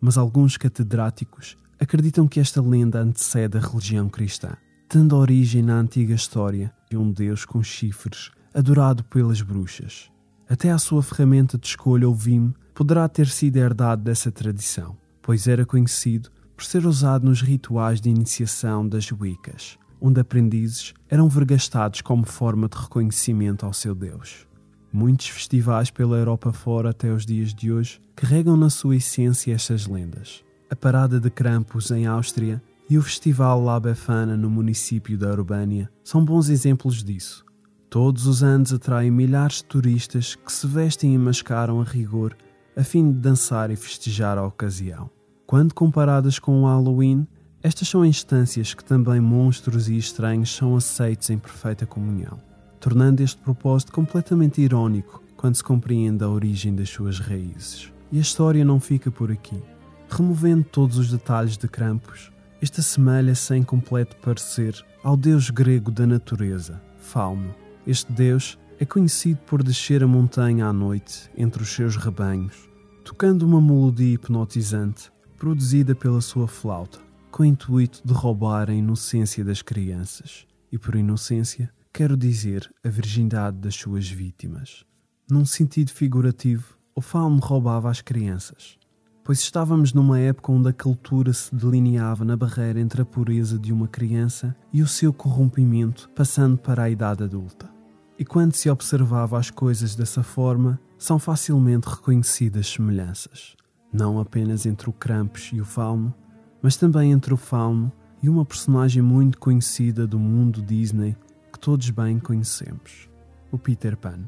mas 0.00 0.18
alguns 0.18 0.56
catedráticos 0.56 1.56
acreditam 1.80 2.28
que 2.28 2.40
esta 2.40 2.60
lenda 2.60 3.00
antecede 3.00 3.56
a 3.56 3.60
religião 3.60 4.08
cristã, 4.08 4.50
tendo 4.88 5.16
origem 5.16 5.62
na 5.62 5.74
antiga 5.74 6.14
história 6.14 6.72
de 6.90 6.96
um 6.96 7.10
deus 7.10 7.44
com 7.44 7.62
chifres 7.62 8.30
adorado 8.54 9.04
pelas 9.04 9.40
bruxas. 9.40 10.10
Até 10.48 10.70
à 10.70 10.78
sua 10.78 11.02
ferramenta 11.02 11.58
de 11.58 11.66
escolha, 11.66 12.08
o 12.08 12.14
vime, 12.14 12.54
poderá 12.78 13.08
ter 13.08 13.26
sido 13.26 13.56
herdado 13.56 14.04
dessa 14.04 14.30
tradição, 14.30 14.96
pois 15.20 15.48
era 15.48 15.66
conhecido 15.66 16.30
por 16.54 16.64
ser 16.64 16.86
usado 16.86 17.26
nos 17.26 17.42
rituais 17.42 18.00
de 18.00 18.08
iniciação 18.08 18.86
das 18.86 19.10
Wiccas, 19.10 19.76
onde 20.00 20.20
aprendizes 20.20 20.94
eram 21.08 21.28
vergastados 21.28 22.02
como 22.02 22.24
forma 22.24 22.68
de 22.68 22.78
reconhecimento 22.78 23.66
ao 23.66 23.72
seu 23.72 23.96
Deus. 23.96 24.46
Muitos 24.92 25.26
festivais 25.26 25.90
pela 25.90 26.18
Europa 26.18 26.52
fora 26.52 26.90
até 26.90 27.12
os 27.12 27.26
dias 27.26 27.52
de 27.52 27.72
hoje 27.72 28.00
carregam 28.14 28.56
na 28.56 28.70
sua 28.70 28.94
essência 28.94 29.52
estas 29.52 29.88
lendas. 29.88 30.44
A 30.70 30.76
parada 30.76 31.18
de 31.18 31.30
Krampus 31.30 31.90
em 31.90 32.06
Áustria 32.06 32.62
e 32.88 32.96
o 32.96 33.02
Festival 33.02 33.60
La 33.60 33.80
Befana 33.80 34.36
no 34.36 34.48
município 34.48 35.18
da 35.18 35.32
Urbânia 35.32 35.90
são 36.04 36.24
bons 36.24 36.48
exemplos 36.48 37.02
disso. 37.02 37.44
Todos 37.90 38.28
os 38.28 38.40
anos 38.44 38.72
atraem 38.72 39.10
milhares 39.10 39.56
de 39.56 39.64
turistas 39.64 40.36
que 40.36 40.52
se 40.52 40.66
vestem 40.68 41.12
e 41.12 41.18
mascaram 41.18 41.80
a 41.80 41.84
rigor 41.84 42.36
a 42.78 42.84
fim 42.84 43.10
de 43.10 43.18
dançar 43.18 43.72
e 43.72 43.76
festejar 43.76 44.38
a 44.38 44.46
ocasião. 44.46 45.10
Quando 45.44 45.74
comparadas 45.74 46.38
com 46.38 46.62
o 46.62 46.66
Halloween, 46.66 47.26
estas 47.60 47.88
são 47.88 48.04
instâncias 48.06 48.72
que 48.72 48.84
também 48.84 49.20
monstros 49.20 49.88
e 49.88 49.96
estranhos 49.96 50.54
são 50.54 50.76
aceitos 50.76 51.28
em 51.28 51.38
perfeita 51.38 51.84
comunhão, 51.84 52.38
tornando 52.78 53.20
este 53.20 53.42
propósito 53.42 53.90
completamente 53.90 54.60
irónico 54.60 55.20
quando 55.36 55.56
se 55.56 55.64
compreende 55.64 56.22
a 56.22 56.28
origem 56.28 56.72
das 56.72 56.88
suas 56.88 57.18
raízes. 57.18 57.92
E 58.12 58.18
a 58.18 58.20
história 58.20 58.64
não 58.64 58.78
fica 58.78 59.10
por 59.10 59.32
aqui. 59.32 59.60
Removendo 60.08 60.62
todos 60.62 60.98
os 60.98 61.10
detalhes 61.10 61.58
de 61.58 61.66
Krampus, 61.66 62.30
este 62.62 62.78
assemelha-se 62.78 63.56
em 63.56 63.64
completo 63.64 64.14
parecer 64.18 64.86
ao 65.02 65.16
deus 65.16 65.50
grego 65.50 65.90
da 65.90 66.06
natureza, 66.06 66.80
Fauno. 67.00 67.52
Este 67.84 68.12
deus 68.12 68.56
é 68.78 68.84
conhecido 68.84 69.40
por 69.46 69.64
descer 69.64 70.04
a 70.04 70.06
montanha 70.06 70.66
à 70.66 70.72
noite 70.72 71.28
entre 71.36 71.60
os 71.60 71.68
seus 71.70 71.96
rebanhos, 71.96 72.67
tocando 73.08 73.44
uma 73.44 73.58
melodia 73.58 74.16
hipnotizante 74.16 75.10
produzida 75.38 75.94
pela 75.94 76.20
sua 76.20 76.46
flauta, 76.46 76.98
com 77.30 77.42
o 77.42 77.46
intuito 77.46 78.02
de 78.04 78.12
roubar 78.12 78.68
a 78.68 78.74
inocência 78.74 79.42
das 79.42 79.62
crianças. 79.62 80.46
E 80.70 80.76
por 80.76 80.94
inocência, 80.94 81.72
quero 81.90 82.18
dizer 82.18 82.70
a 82.84 82.88
virgindade 82.90 83.56
das 83.56 83.74
suas 83.74 84.06
vítimas. 84.06 84.84
Num 85.30 85.46
sentido 85.46 85.90
figurativo, 85.90 86.76
o 86.94 87.00
fauno 87.00 87.38
roubava 87.38 87.88
as 87.88 88.02
crianças, 88.02 88.76
pois 89.24 89.38
estávamos 89.38 89.94
numa 89.94 90.20
época 90.20 90.52
onde 90.52 90.68
a 90.68 90.72
cultura 90.74 91.32
se 91.32 91.54
delineava 91.54 92.26
na 92.26 92.36
barreira 92.36 92.78
entre 92.78 93.00
a 93.00 93.06
pureza 93.06 93.58
de 93.58 93.72
uma 93.72 93.88
criança 93.88 94.54
e 94.70 94.82
o 94.82 94.86
seu 94.86 95.14
corrompimento 95.14 96.10
passando 96.10 96.58
para 96.58 96.82
a 96.82 96.90
idade 96.90 97.24
adulta. 97.24 97.77
E 98.18 98.24
quando 98.24 98.52
se 98.54 98.68
observava 98.68 99.38
as 99.38 99.48
coisas 99.48 99.94
dessa 99.94 100.24
forma, 100.24 100.80
são 100.98 101.20
facilmente 101.20 101.88
reconhecidas 101.88 102.66
semelhanças, 102.66 103.54
não 103.92 104.18
apenas 104.18 104.66
entre 104.66 104.90
o 104.90 104.92
Krampus 104.92 105.50
e 105.52 105.60
o 105.60 105.64
Fauno, 105.64 106.12
mas 106.60 106.76
também 106.76 107.12
entre 107.12 107.32
o 107.32 107.36
Fauno 107.36 107.92
e 108.20 108.28
uma 108.28 108.44
personagem 108.44 109.00
muito 109.00 109.38
conhecida 109.38 110.04
do 110.04 110.18
mundo 110.18 110.60
Disney 110.60 111.16
que 111.52 111.60
todos 111.60 111.88
bem 111.90 112.18
conhecemos, 112.18 113.08
o 113.52 113.58
Peter 113.58 113.96
Pan. 113.96 114.24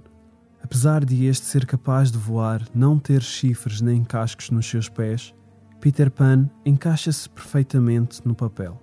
Apesar 0.63 1.05
de 1.05 1.25
este 1.25 1.47
ser 1.47 1.67
capaz 1.67 2.13
de 2.13 2.19
voar, 2.19 2.63
não 2.73 2.97
ter 2.97 3.23
chifres 3.23 3.81
nem 3.81 4.05
cascos 4.05 4.51
nos 4.51 4.67
seus 4.67 4.89
pés, 4.89 5.35
Peter 5.81 6.13
Pan 6.13 6.49
encaixa-se 6.65 7.29
perfeitamente 7.29 8.21
no 8.25 8.37
papel. 8.37 8.81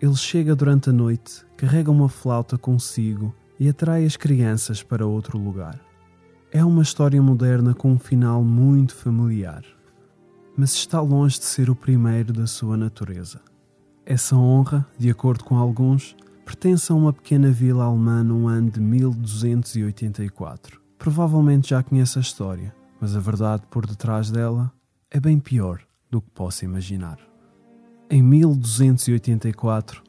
Ele 0.00 0.16
chega 0.16 0.56
durante 0.56 0.90
a 0.90 0.92
noite, 0.92 1.46
carrega 1.56 1.92
uma 1.92 2.08
flauta 2.08 2.58
consigo 2.58 3.32
e 3.62 3.68
atrai 3.68 4.04
as 4.04 4.16
crianças 4.16 4.82
para 4.82 5.06
outro 5.06 5.38
lugar. 5.38 5.78
É 6.50 6.64
uma 6.64 6.82
história 6.82 7.22
moderna 7.22 7.72
com 7.72 7.92
um 7.92 7.98
final 7.98 8.42
muito 8.42 8.92
familiar, 8.92 9.64
mas 10.56 10.72
está 10.72 11.00
longe 11.00 11.38
de 11.38 11.44
ser 11.44 11.70
o 11.70 11.76
primeiro 11.76 12.32
da 12.32 12.48
sua 12.48 12.76
natureza. 12.76 13.40
Essa 14.04 14.34
honra, 14.34 14.84
de 14.98 15.08
acordo 15.08 15.44
com 15.44 15.56
alguns, 15.56 16.16
pertence 16.44 16.90
a 16.90 16.94
uma 16.96 17.12
pequena 17.12 17.52
vila 17.52 17.84
alemã 17.84 18.24
no 18.24 18.48
ano 18.48 18.68
de 18.68 18.80
1284 18.80 20.82
Provavelmente 20.98 21.70
já 21.70 21.84
conhece 21.84 22.18
a 22.18 22.20
história, 22.20 22.74
mas 23.00 23.14
a 23.14 23.20
verdade 23.20 23.62
por 23.70 23.86
detrás 23.86 24.28
dela 24.28 24.72
é 25.08 25.20
bem 25.20 25.38
pior 25.38 25.80
do 26.10 26.20
que 26.20 26.30
possa 26.30 26.64
imaginar. 26.64 27.18
Em 28.10 28.20
1284, 28.20 30.02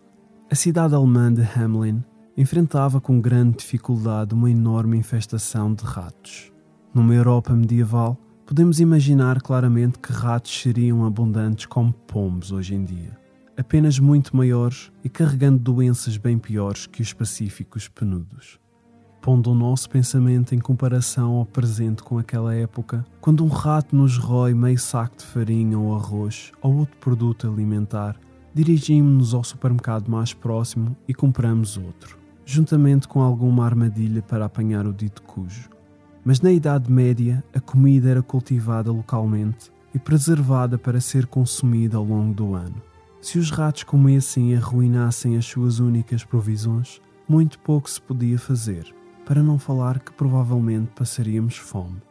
a 0.49 0.55
cidade 0.55 0.95
alemã 0.95 1.31
de 1.31 1.41
Hamelin 1.41 2.03
enfrentava 2.37 2.99
com 2.99 3.21
grande 3.21 3.57
dificuldade 3.57 4.33
uma 4.33 4.49
enorme 4.49 4.97
infestação 4.97 5.73
de 5.73 5.83
ratos. 5.83 6.51
Numa 6.93 7.13
Europa 7.13 7.53
medieval, 7.53 8.17
podemos 8.45 8.79
imaginar 8.79 9.41
claramente 9.41 9.99
que 9.99 10.11
ratos 10.11 10.61
seriam 10.61 11.05
abundantes 11.05 11.65
como 11.65 11.93
pombos 11.93 12.51
hoje 12.51 12.75
em 12.75 12.83
dia, 12.83 13.17
apenas 13.57 13.99
muito 13.99 14.35
maiores 14.35 14.91
e 15.03 15.09
carregando 15.09 15.59
doenças 15.59 16.17
bem 16.17 16.37
piores 16.37 16.87
que 16.87 17.01
os 17.01 17.13
pacíficos 17.13 17.87
penudos 17.87 18.59
pondo 19.23 19.51
o 19.51 19.55
nosso 19.55 19.89
pensamento 19.89 20.53
em 20.53 20.59
comparação 20.59 21.35
ao 21.35 21.45
presente 21.45 22.03
com 22.03 22.17
aquela 22.17 22.53
época, 22.53 23.05
quando 23.21 23.41
um 23.41 23.47
rato 23.47 23.95
nos 23.95 24.17
rói 24.17 24.53
meio 24.53 24.77
saco 24.77 25.15
de 25.15 25.23
farinha 25.23 25.79
ou 25.79 25.95
arroz 25.95 26.51
ou 26.61 26.79
outro 26.79 26.97
produto 26.97 27.47
alimentar, 27.47 28.17
dirigimos-nos 28.53 29.33
ao 29.33 29.41
supermercado 29.41 30.09
mais 30.11 30.33
próximo 30.33 30.93
e 31.07 31.13
compramos 31.13 31.77
outro, 31.77 32.17
juntamente 32.45 33.07
com 33.07 33.21
alguma 33.21 33.65
armadilha 33.65 34.21
para 34.21 34.45
apanhar 34.45 34.85
o 34.85 34.93
dito 34.93 35.21
cujo. 35.23 35.69
Mas 36.25 36.39
na 36.39 36.51
Idade 36.51 36.91
Média, 36.91 37.43
a 37.53 37.59
comida 37.59 38.09
era 38.09 38.21
cultivada 38.21 38.91
localmente 38.91 39.71
e 39.93 39.99
preservada 39.99 40.77
para 40.77 41.01
ser 41.01 41.25
consumida 41.27 41.97
ao 41.97 42.03
longo 42.03 42.33
do 42.33 42.55
ano. 42.55 42.81
Se 43.21 43.37
os 43.37 43.51
ratos 43.51 43.83
comessem 43.83 44.51
e 44.51 44.55
arruinassem 44.55 45.37
as 45.37 45.45
suas 45.45 45.79
únicas 45.79 46.23
provisões, 46.23 47.01
muito 47.27 47.59
pouco 47.59 47.89
se 47.89 48.01
podia 48.01 48.37
fazer 48.37 48.93
para 49.25 49.41
não 49.41 49.57
falar 49.57 49.99
que 49.99 50.11
provavelmente 50.11 50.91
passaríamos 50.95 51.55
fome. 51.55 52.01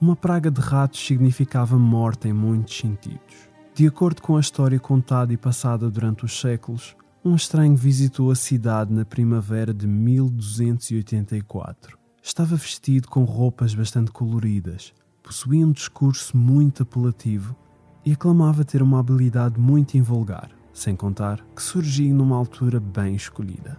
Uma 0.00 0.16
praga 0.16 0.50
de 0.50 0.60
ratos 0.60 1.04
significava 1.04 1.78
morte 1.78 2.28
em 2.28 2.32
muitos 2.32 2.76
sentidos. 2.76 3.48
De 3.74 3.86
acordo 3.86 4.20
com 4.20 4.36
a 4.36 4.40
história 4.40 4.78
contada 4.78 5.32
e 5.32 5.36
passada 5.36 5.90
durante 5.90 6.24
os 6.24 6.38
séculos, 6.38 6.96
um 7.24 7.34
estranho 7.34 7.76
visitou 7.76 8.30
a 8.30 8.34
cidade 8.34 8.92
na 8.92 9.04
primavera 9.04 9.74
de 9.74 9.86
1284. 9.86 11.98
Estava 12.22 12.56
vestido 12.56 13.08
com 13.08 13.24
roupas 13.24 13.74
bastante 13.74 14.10
coloridas, 14.10 14.92
possuía 15.22 15.66
um 15.66 15.72
discurso 15.72 16.36
muito 16.36 16.82
apelativo 16.82 17.54
e 18.04 18.12
aclamava 18.12 18.64
ter 18.64 18.82
uma 18.82 19.00
habilidade 19.00 19.60
muito 19.60 19.96
invulgar, 19.96 20.50
sem 20.72 20.96
contar 20.96 21.44
que 21.54 21.62
surgia 21.62 22.12
numa 22.12 22.36
altura 22.36 22.80
bem 22.80 23.14
escolhida. 23.14 23.78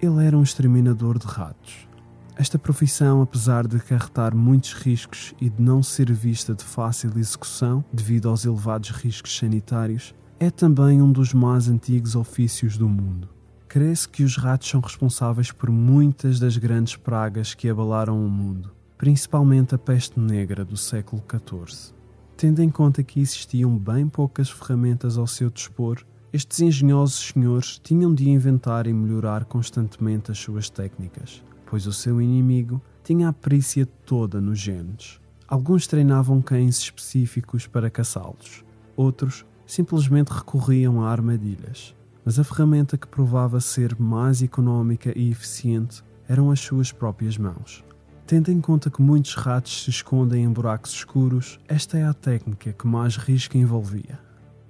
Ele 0.00 0.24
era 0.24 0.36
um 0.36 0.42
exterminador 0.42 1.18
de 1.18 1.26
ratos 1.26 1.86
esta 2.34 2.58
profissão, 2.58 3.20
apesar 3.20 3.66
de 3.66 3.76
acarretar 3.76 4.34
muitos 4.34 4.72
riscos 4.72 5.34
e 5.40 5.50
de 5.50 5.62
não 5.62 5.82
ser 5.82 6.10
vista 6.12 6.54
de 6.54 6.64
fácil 6.64 7.12
execução 7.16 7.84
devido 7.92 8.28
aos 8.28 8.44
elevados 8.44 8.90
riscos 8.90 9.36
sanitários, 9.36 10.14
é 10.42 10.50
também 10.50 11.00
um 11.00 11.12
dos 11.12 11.32
mais 11.32 11.68
antigos 11.68 12.16
ofícios 12.16 12.76
do 12.76 12.88
mundo. 12.88 13.28
Crê-se 13.68 14.08
que 14.08 14.24
os 14.24 14.36
ratos 14.36 14.68
são 14.68 14.80
responsáveis 14.80 15.52
por 15.52 15.70
muitas 15.70 16.40
das 16.40 16.56
grandes 16.56 16.96
pragas 16.96 17.54
que 17.54 17.68
abalaram 17.68 18.26
o 18.26 18.28
mundo, 18.28 18.72
principalmente 18.98 19.74
a 19.74 19.78
peste 19.78 20.18
negra 20.18 20.64
do 20.64 20.76
século 20.76 21.22
XIV. 21.30 21.94
Tendo 22.36 22.60
em 22.60 22.68
conta 22.68 23.04
que 23.04 23.20
existiam 23.20 23.78
bem 23.78 24.08
poucas 24.08 24.50
ferramentas 24.50 25.16
ao 25.16 25.28
seu 25.28 25.48
dispor, 25.48 26.04
estes 26.32 26.60
engenhosos 26.60 27.32
senhores 27.32 27.78
tinham 27.78 28.12
de 28.12 28.28
inventar 28.28 28.88
e 28.88 28.92
melhorar 28.92 29.44
constantemente 29.44 30.32
as 30.32 30.38
suas 30.38 30.68
técnicas 30.68 31.42
pois 31.72 31.86
o 31.86 31.92
seu 31.92 32.20
inimigo 32.20 32.82
tinha 33.02 33.30
a 33.30 33.32
perícia 33.32 33.86
toda 34.04 34.42
nos 34.42 34.58
genes. 34.58 35.18
Alguns 35.48 35.86
treinavam 35.86 36.42
cães 36.42 36.76
específicos 36.76 37.66
para 37.66 37.88
caçá-los, 37.88 38.62
outros 38.94 39.46
simplesmente 39.72 40.28
recorriam 40.28 41.02
a 41.02 41.10
armadilhas. 41.10 41.94
Mas 42.22 42.38
a 42.38 42.44
ferramenta 42.44 42.98
que 42.98 43.06
provava 43.06 43.58
ser 43.58 43.98
mais 43.98 44.42
económica 44.42 45.18
e 45.18 45.30
eficiente 45.30 46.04
eram 46.28 46.50
as 46.50 46.60
suas 46.60 46.92
próprias 46.92 47.38
mãos. 47.38 47.82
Tendo 48.26 48.50
em 48.50 48.60
conta 48.60 48.90
que 48.90 49.00
muitos 49.00 49.34
ratos 49.34 49.84
se 49.84 49.88
escondem 49.88 50.44
em 50.44 50.52
buracos 50.52 50.92
escuros, 50.92 51.58
esta 51.66 51.96
é 51.96 52.04
a 52.04 52.12
técnica 52.12 52.74
que 52.74 52.86
mais 52.86 53.16
risco 53.16 53.56
envolvia. 53.56 54.20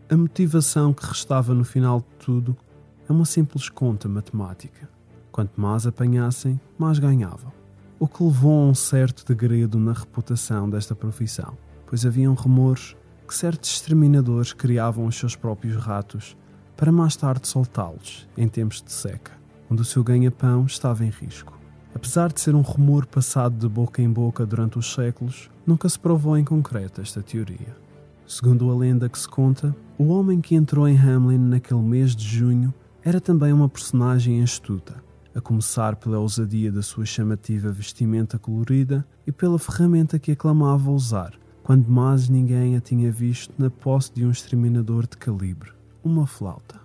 A 0.08 0.16
motivação 0.16 0.94
que 0.94 1.04
restava 1.04 1.52
no 1.52 1.64
final 1.64 1.98
de 1.98 2.24
tudo 2.24 2.56
é 3.08 3.12
uma 3.12 3.24
simples 3.24 3.68
conta 3.68 4.08
matemática. 4.08 4.88
Quanto 5.32 5.60
mais 5.60 5.84
apanhassem, 5.84 6.60
mais 6.78 7.00
ganhavam. 7.00 7.52
O 7.98 8.06
que 8.06 8.22
levou 8.22 8.68
a 8.68 8.70
um 8.70 8.74
certo 8.74 9.26
degredo 9.26 9.80
na 9.80 9.94
reputação 9.94 10.70
desta 10.70 10.94
profissão, 10.94 11.58
pois 11.86 12.06
haviam 12.06 12.34
rumores 12.34 12.94
que 13.32 13.38
certos 13.38 13.70
exterminadores 13.70 14.52
criavam 14.52 15.06
os 15.06 15.16
seus 15.16 15.34
próprios 15.34 15.76
ratos 15.76 16.36
para 16.76 16.92
mais 16.92 17.16
tarde 17.16 17.48
soltá-los 17.48 18.28
em 18.36 18.46
tempos 18.46 18.82
de 18.82 18.92
seca, 18.92 19.32
onde 19.70 19.80
o 19.80 19.86
seu 19.86 20.04
ganha-pão 20.04 20.66
estava 20.66 21.02
em 21.02 21.08
risco. 21.08 21.58
Apesar 21.94 22.30
de 22.30 22.42
ser 22.42 22.54
um 22.54 22.60
rumor 22.60 23.06
passado 23.06 23.56
de 23.56 23.66
boca 23.66 24.02
em 24.02 24.10
boca 24.10 24.44
durante 24.44 24.78
os 24.78 24.92
séculos, 24.92 25.50
nunca 25.66 25.88
se 25.88 25.98
provou 25.98 26.36
em 26.36 26.44
concreto 26.44 27.00
esta 27.00 27.22
teoria. 27.22 27.74
Segundo 28.26 28.70
a 28.70 28.76
lenda 28.76 29.08
que 29.08 29.18
se 29.18 29.26
conta, 29.28 29.74
o 29.96 30.08
homem 30.08 30.38
que 30.38 30.54
entrou 30.54 30.86
em 30.86 30.98
Hamlin 30.98 31.38
naquele 31.38 31.80
mês 31.80 32.14
de 32.14 32.26
junho 32.26 32.74
era 33.02 33.18
também 33.18 33.50
uma 33.50 33.68
personagem 33.68 34.42
astuta, 34.42 35.02
a 35.34 35.40
começar 35.40 35.96
pela 35.96 36.18
ousadia 36.18 36.70
da 36.70 36.82
sua 36.82 37.06
chamativa 37.06 37.72
vestimenta 37.72 38.38
colorida 38.38 39.06
e 39.26 39.32
pela 39.32 39.58
ferramenta 39.58 40.18
que 40.18 40.32
aclamava 40.32 40.90
usar, 40.90 41.32
quando 41.62 41.88
mais 41.88 42.28
ninguém 42.28 42.76
a 42.76 42.80
tinha 42.80 43.10
visto 43.10 43.54
na 43.58 43.70
posse 43.70 44.12
de 44.12 44.24
um 44.24 44.30
exterminador 44.30 45.06
de 45.06 45.16
calibre, 45.16 45.70
uma 46.02 46.26
flauta. 46.26 46.80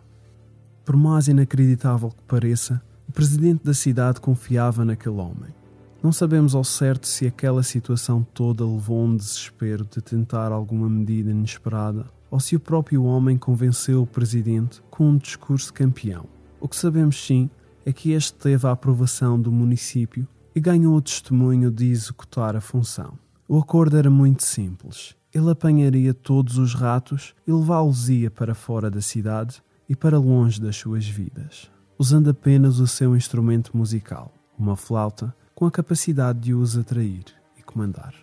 Por 0.86 0.96
mais 0.96 1.28
inacreditável 1.28 2.10
que 2.10 2.24
pareça, 2.24 2.82
o 3.10 3.12
presidente 3.12 3.64
da 3.64 3.74
cidade 3.74 4.22
confiava 4.22 4.86
naquele 4.86 5.16
homem. 5.16 5.56
Não 6.02 6.12
sabemos 6.12 6.54
ao 6.54 6.64
certo 6.64 7.08
se 7.08 7.26
aquela 7.26 7.64
situação 7.64 8.26
toda 8.34 8.66
levou 8.66 9.02
a 9.02 9.06
um 9.06 9.16
desespero 9.16 9.84
de 9.84 10.02
tentar 10.02 10.52
alguma 10.52 10.88
medida 10.88 11.32
inesperada 11.32 12.06
ou 12.30 12.40
se 12.40 12.56
o 12.56 12.60
próprio 12.60 13.04
homem 13.04 13.38
convenceu 13.38 14.04
o 14.04 14.08
presidente 14.08 14.82
com 14.92 15.10
um 15.10 15.18
discurso 15.18 15.74
campeão. 15.74 16.26
O 16.60 16.68
que 16.68 16.76
sabemos 16.76 17.26
sim 17.26 17.50
é 17.86 17.92
que 17.92 18.12
este 18.12 18.34
teve 18.36 18.68
a 18.68 18.72
aprovação 18.72 19.40
do 19.40 19.52
município 19.52 20.28
e 20.54 20.60
ganhou 20.60 20.96
o 20.96 21.02
testemunho 21.02 21.72
de 21.72 21.90
executar 21.90 22.56
a 22.56 22.62
função. 22.62 23.18
O 23.50 23.58
acordo 23.58 23.96
era 23.96 24.10
muito 24.10 24.44
simples. 24.44 25.16
Ele 25.34 25.50
apanharia 25.50 26.14
todos 26.14 26.58
os 26.58 26.74
ratos 26.74 27.34
e 27.48 27.52
levá-los-ia 27.52 28.30
para 28.30 28.54
fora 28.54 28.92
da 28.92 29.02
cidade 29.02 29.64
e 29.88 29.96
para 29.96 30.20
longe 30.20 30.60
das 30.60 30.76
suas 30.76 31.08
vidas, 31.08 31.72
usando 31.98 32.30
apenas 32.30 32.82
o 32.82 32.88
seu 32.88 33.16
instrumento 33.16 33.76
musical, 33.76 34.34
uma 34.60 34.76
flauta, 34.76 35.34
com 35.56 35.66
a 35.66 35.72
capacidade 35.72 36.40
de 36.40 36.54
os 36.54 36.78
atrair 36.78 37.24
e 37.58 37.64
comandar. 37.64 38.14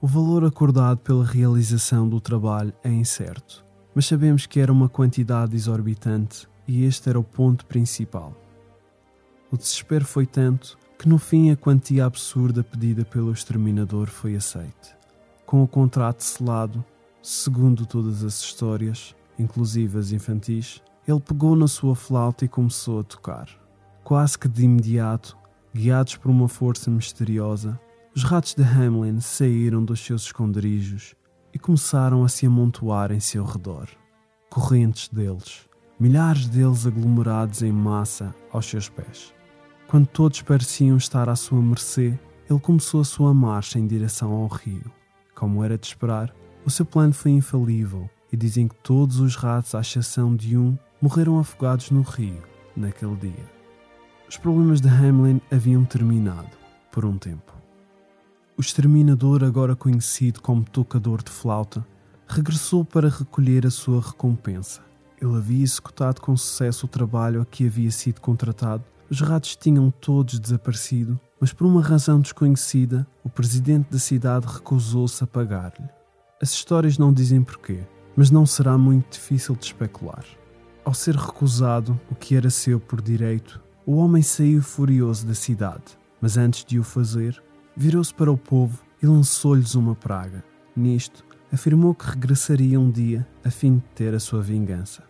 O 0.00 0.08
valor 0.08 0.44
acordado 0.44 0.98
pela 0.98 1.24
realização 1.24 2.08
do 2.08 2.20
trabalho 2.20 2.72
é 2.82 2.90
incerto, 2.90 3.64
mas 3.94 4.06
sabemos 4.06 4.44
que 4.44 4.58
era 4.58 4.72
uma 4.72 4.88
quantidade 4.88 5.54
exorbitante 5.54 6.48
e 6.66 6.82
este 6.84 7.08
era 7.08 7.18
o 7.18 7.24
ponto 7.24 7.64
principal. 7.64 8.36
O 9.52 9.56
desespero 9.56 10.04
foi 10.04 10.26
tanto 10.26 10.77
que 10.98 11.08
no 11.08 11.16
fim 11.16 11.50
a 11.50 11.56
quantia 11.56 12.04
absurda 12.04 12.64
pedida 12.64 13.04
pelo 13.04 13.32
exterminador 13.32 14.08
foi 14.08 14.34
aceite. 14.34 14.96
Com 15.46 15.62
o 15.62 15.68
contrato 15.68 16.24
selado, 16.24 16.84
segundo 17.22 17.86
todas 17.86 18.24
as 18.24 18.40
histórias, 18.40 19.14
inclusive 19.38 19.96
as 19.96 20.10
infantis, 20.10 20.82
ele 21.06 21.20
pegou 21.20 21.54
na 21.54 21.68
sua 21.68 21.94
flauta 21.94 22.44
e 22.44 22.48
começou 22.48 23.00
a 23.00 23.04
tocar. 23.04 23.48
Quase 24.02 24.36
que 24.36 24.48
de 24.48 24.64
imediato, 24.64 25.38
guiados 25.72 26.16
por 26.16 26.30
uma 26.30 26.48
força 26.48 26.90
misteriosa, 26.90 27.80
os 28.14 28.24
ratos 28.24 28.54
de 28.54 28.64
Hamlin 28.64 29.20
saíram 29.20 29.84
dos 29.84 30.00
seus 30.00 30.22
esconderijos 30.24 31.14
e 31.54 31.58
começaram 31.60 32.24
a 32.24 32.28
se 32.28 32.44
amontoar 32.44 33.12
em 33.12 33.20
seu 33.20 33.44
redor. 33.44 33.88
Correntes 34.50 35.08
deles, 35.08 35.68
milhares 36.00 36.48
deles 36.48 36.86
aglomerados 36.86 37.62
em 37.62 37.70
massa 37.70 38.34
aos 38.50 38.66
seus 38.66 38.88
pés. 38.88 39.37
Quando 39.88 40.06
todos 40.06 40.42
pareciam 40.42 40.98
estar 40.98 41.30
à 41.30 41.34
sua 41.34 41.62
mercê, 41.62 42.18
ele 42.48 42.60
começou 42.60 43.00
a 43.00 43.04
sua 43.04 43.32
marcha 43.32 43.78
em 43.78 43.86
direção 43.86 44.32
ao 44.32 44.46
rio. 44.46 44.84
Como 45.34 45.64
era 45.64 45.78
de 45.78 45.86
esperar, 45.86 46.30
o 46.62 46.70
seu 46.70 46.84
plano 46.84 47.14
foi 47.14 47.30
infalível 47.30 48.08
e 48.30 48.36
dizem 48.36 48.68
que 48.68 48.74
todos 48.74 49.18
os 49.18 49.34
ratos, 49.34 49.74
à 49.74 49.80
exceção 49.80 50.36
de 50.36 50.58
um, 50.58 50.76
morreram 51.00 51.38
afogados 51.38 51.90
no 51.90 52.02
rio 52.02 52.42
naquele 52.76 53.16
dia. 53.16 53.50
Os 54.28 54.36
problemas 54.36 54.82
de 54.82 54.88
Hamlin 54.88 55.40
haviam 55.50 55.86
terminado 55.86 56.50
por 56.92 57.06
um 57.06 57.16
tempo. 57.16 57.54
O 58.58 58.60
exterminador, 58.60 59.42
agora 59.42 59.74
conhecido 59.74 60.42
como 60.42 60.64
tocador 60.64 61.22
de 61.22 61.30
flauta, 61.30 61.86
regressou 62.28 62.84
para 62.84 63.08
recolher 63.08 63.66
a 63.66 63.70
sua 63.70 64.02
recompensa. 64.02 64.82
Ele 65.18 65.34
havia 65.34 65.64
executado 65.64 66.20
com 66.20 66.36
sucesso 66.36 66.84
o 66.84 66.88
trabalho 66.90 67.40
a 67.40 67.46
que 67.46 67.66
havia 67.66 67.90
sido 67.90 68.20
contratado. 68.20 68.84
Os 69.10 69.22
ratos 69.22 69.56
tinham 69.56 69.90
todos 69.90 70.38
desaparecido, 70.38 71.18
mas 71.40 71.50
por 71.52 71.66
uma 71.66 71.80
razão 71.80 72.20
desconhecida, 72.20 73.06
o 73.24 73.30
presidente 73.30 73.90
da 73.90 73.98
cidade 73.98 74.46
recusou-se 74.46 75.24
a 75.24 75.26
pagar-lhe. 75.26 75.88
As 76.42 76.50
histórias 76.52 76.98
não 76.98 77.12
dizem 77.12 77.42
porquê, 77.42 77.80
mas 78.14 78.30
não 78.30 78.44
será 78.44 78.76
muito 78.76 79.12
difícil 79.12 79.56
de 79.56 79.64
especular. 79.64 80.24
Ao 80.84 80.92
ser 80.92 81.16
recusado 81.16 81.98
o 82.10 82.14
que 82.14 82.36
era 82.36 82.50
seu 82.50 82.78
por 82.78 83.00
direito, 83.00 83.62
o 83.86 83.96
homem 83.96 84.22
saiu 84.22 84.60
furioso 84.60 85.26
da 85.26 85.34
cidade, 85.34 85.98
mas 86.20 86.36
antes 86.36 86.62
de 86.62 86.78
o 86.78 86.82
fazer, 86.82 87.42
virou-se 87.74 88.12
para 88.12 88.30
o 88.30 88.36
povo 88.36 88.78
e 89.02 89.06
lançou-lhes 89.06 89.74
uma 89.74 89.94
praga. 89.94 90.44
Nisto, 90.76 91.24
afirmou 91.50 91.94
que 91.94 92.10
regressaria 92.10 92.78
um 92.78 92.90
dia 92.90 93.26
a 93.42 93.50
fim 93.50 93.76
de 93.76 93.84
ter 93.94 94.14
a 94.14 94.20
sua 94.20 94.42
vingança. 94.42 95.07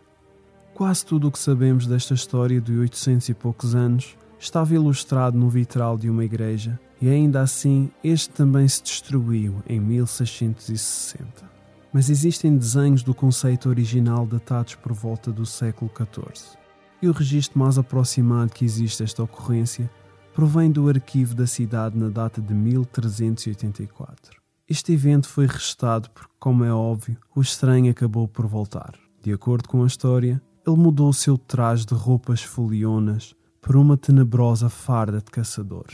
Quase 0.78 1.04
tudo 1.04 1.26
o 1.26 1.32
que 1.32 1.40
sabemos 1.40 1.88
desta 1.88 2.14
história 2.14 2.60
de 2.60 2.78
800 2.78 3.30
e 3.30 3.34
poucos 3.34 3.74
anos 3.74 4.16
estava 4.38 4.72
ilustrado 4.76 5.36
no 5.36 5.50
vitral 5.50 5.98
de 5.98 6.08
uma 6.08 6.24
igreja 6.24 6.78
e 7.02 7.08
ainda 7.08 7.40
assim 7.40 7.90
este 8.04 8.30
também 8.30 8.68
se 8.68 8.84
destruiu 8.84 9.60
em 9.68 9.80
1660. 9.80 11.50
Mas 11.92 12.08
existem 12.08 12.56
desenhos 12.56 13.02
do 13.02 13.12
conceito 13.12 13.68
original 13.68 14.24
datados 14.24 14.76
por 14.76 14.92
volta 14.92 15.32
do 15.32 15.44
século 15.44 15.90
XIV. 15.92 16.56
E 17.02 17.08
o 17.08 17.12
registro 17.12 17.58
mais 17.58 17.76
aproximado 17.76 18.52
que 18.52 18.64
existe 18.64 19.02
desta 19.02 19.24
ocorrência 19.24 19.90
provém 20.32 20.70
do 20.70 20.88
arquivo 20.88 21.34
da 21.34 21.48
cidade 21.48 21.98
na 21.98 22.08
data 22.08 22.40
de 22.40 22.54
1384. 22.54 24.40
Este 24.68 24.92
evento 24.92 25.28
foi 25.28 25.46
registado 25.46 26.08
porque, 26.10 26.34
como 26.38 26.62
é 26.62 26.72
óbvio, 26.72 27.16
o 27.34 27.40
estranho 27.40 27.90
acabou 27.90 28.28
por 28.28 28.46
voltar. 28.46 28.94
De 29.20 29.32
acordo 29.32 29.68
com 29.68 29.82
a 29.82 29.86
história, 29.88 30.40
ele 30.68 30.76
mudou 30.76 31.08
o 31.08 31.14
seu 31.14 31.38
traje 31.38 31.86
de 31.86 31.94
roupas 31.94 32.42
folionas 32.42 33.34
por 33.60 33.74
uma 33.76 33.96
tenebrosa 33.96 34.68
farda 34.68 35.18
de 35.18 35.30
caçador. 35.30 35.86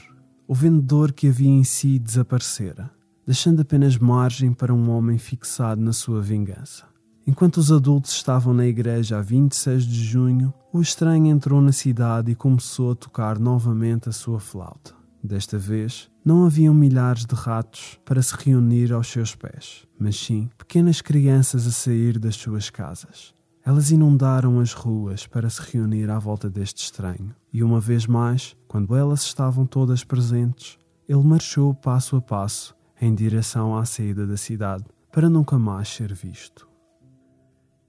O 0.47 0.55
vendedor 0.55 1.13
que 1.13 1.29
havia 1.29 1.49
em 1.49 1.65
si 1.65 1.99
desaparecera, 1.99 2.91
deixando 3.27 3.63
apenas 3.63 3.97
margem 3.97 4.53
para 4.53 4.75
um 4.75 4.91
homem 4.91 5.17
fixado 5.17 5.81
na 5.81 5.93
sua 5.93 6.21
vingança. 6.21 6.85
Enquanto 7.27 7.57
os 7.57 7.73
adultos 7.73 8.11
estavam 8.11 8.53
na 8.53 8.67
igreja 8.67 9.19
a 9.19 9.23
26 9.23 9.85
de 9.85 10.05
junho, 10.05 10.53
o 10.73 10.83
estranho 10.83 11.27
entrou 11.27 11.63
na 11.63 11.73
cidade 11.73 12.33
e 12.33 12.35
começou 12.35 12.93
a 12.93 12.95
tocar 12.95 13.39
novamente 13.39 14.11
a 14.11 14.13
sua 14.13 14.39
flauta. 14.39 14.93
Desta 15.23 15.57
vez, 15.57 16.11
não 16.23 16.45
haviam 16.45 16.75
milhares 16.75 17.25
de 17.25 17.35
ratos 17.35 17.99
para 18.05 18.21
se 18.21 18.35
reunir 18.37 18.93
aos 18.93 19.09
seus 19.09 19.35
pés, 19.35 19.87
mas 19.99 20.17
sim 20.17 20.51
pequenas 20.59 21.01
crianças 21.01 21.67
a 21.67 21.71
sair 21.71 22.19
das 22.19 22.37
suas 22.37 22.69
casas. 22.69 23.34
Elas 23.67 23.91
inundaram 23.91 24.61
as 24.61 24.75
ruas 24.75 25.27
para 25.27 25.49
se 25.49 25.63
reunir 25.63 26.11
à 26.11 26.19
volta 26.19 26.51
deste 26.51 26.83
estranho, 26.83 27.35
e 27.51 27.63
uma 27.63 27.81
vez 27.81 28.07
mais, 28.07 28.55
quando 28.69 28.95
elas 28.95 29.23
estavam 29.23 29.65
todas 29.65 30.05
presentes, 30.05 30.79
ele 31.09 31.23
marchou 31.23 31.75
passo 31.75 32.17
a 32.17 32.21
passo 32.21 32.77
em 33.01 33.15
direção 33.15 33.75
à 33.75 33.87
saída 33.87 34.27
da 34.27 34.37
cidade 34.37 34.85
para 35.11 35.31
nunca 35.31 35.59
mais 35.59 35.89
ser 35.89 36.13
visto. 36.13 36.69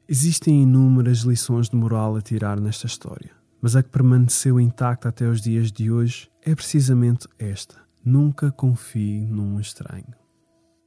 Existem 0.08 0.64
inúmeras 0.64 1.20
lições 1.20 1.68
de 1.68 1.76
moral 1.76 2.16
a 2.16 2.22
tirar 2.22 2.58
nesta 2.58 2.88
história, 2.88 3.32
mas 3.62 3.76
a 3.76 3.84
que 3.84 3.90
permaneceu 3.90 4.60
intacta 4.62 5.10
até 5.10 5.28
os 5.28 5.42
dias 5.42 5.74
de 5.74 5.92
hoje 5.92 6.30
é 6.42 6.56
precisamente 6.56 7.28
esta: 7.38 7.76
nunca 8.04 8.50
confie 8.50 9.26
num 9.26 9.60
estranho. 9.60 10.14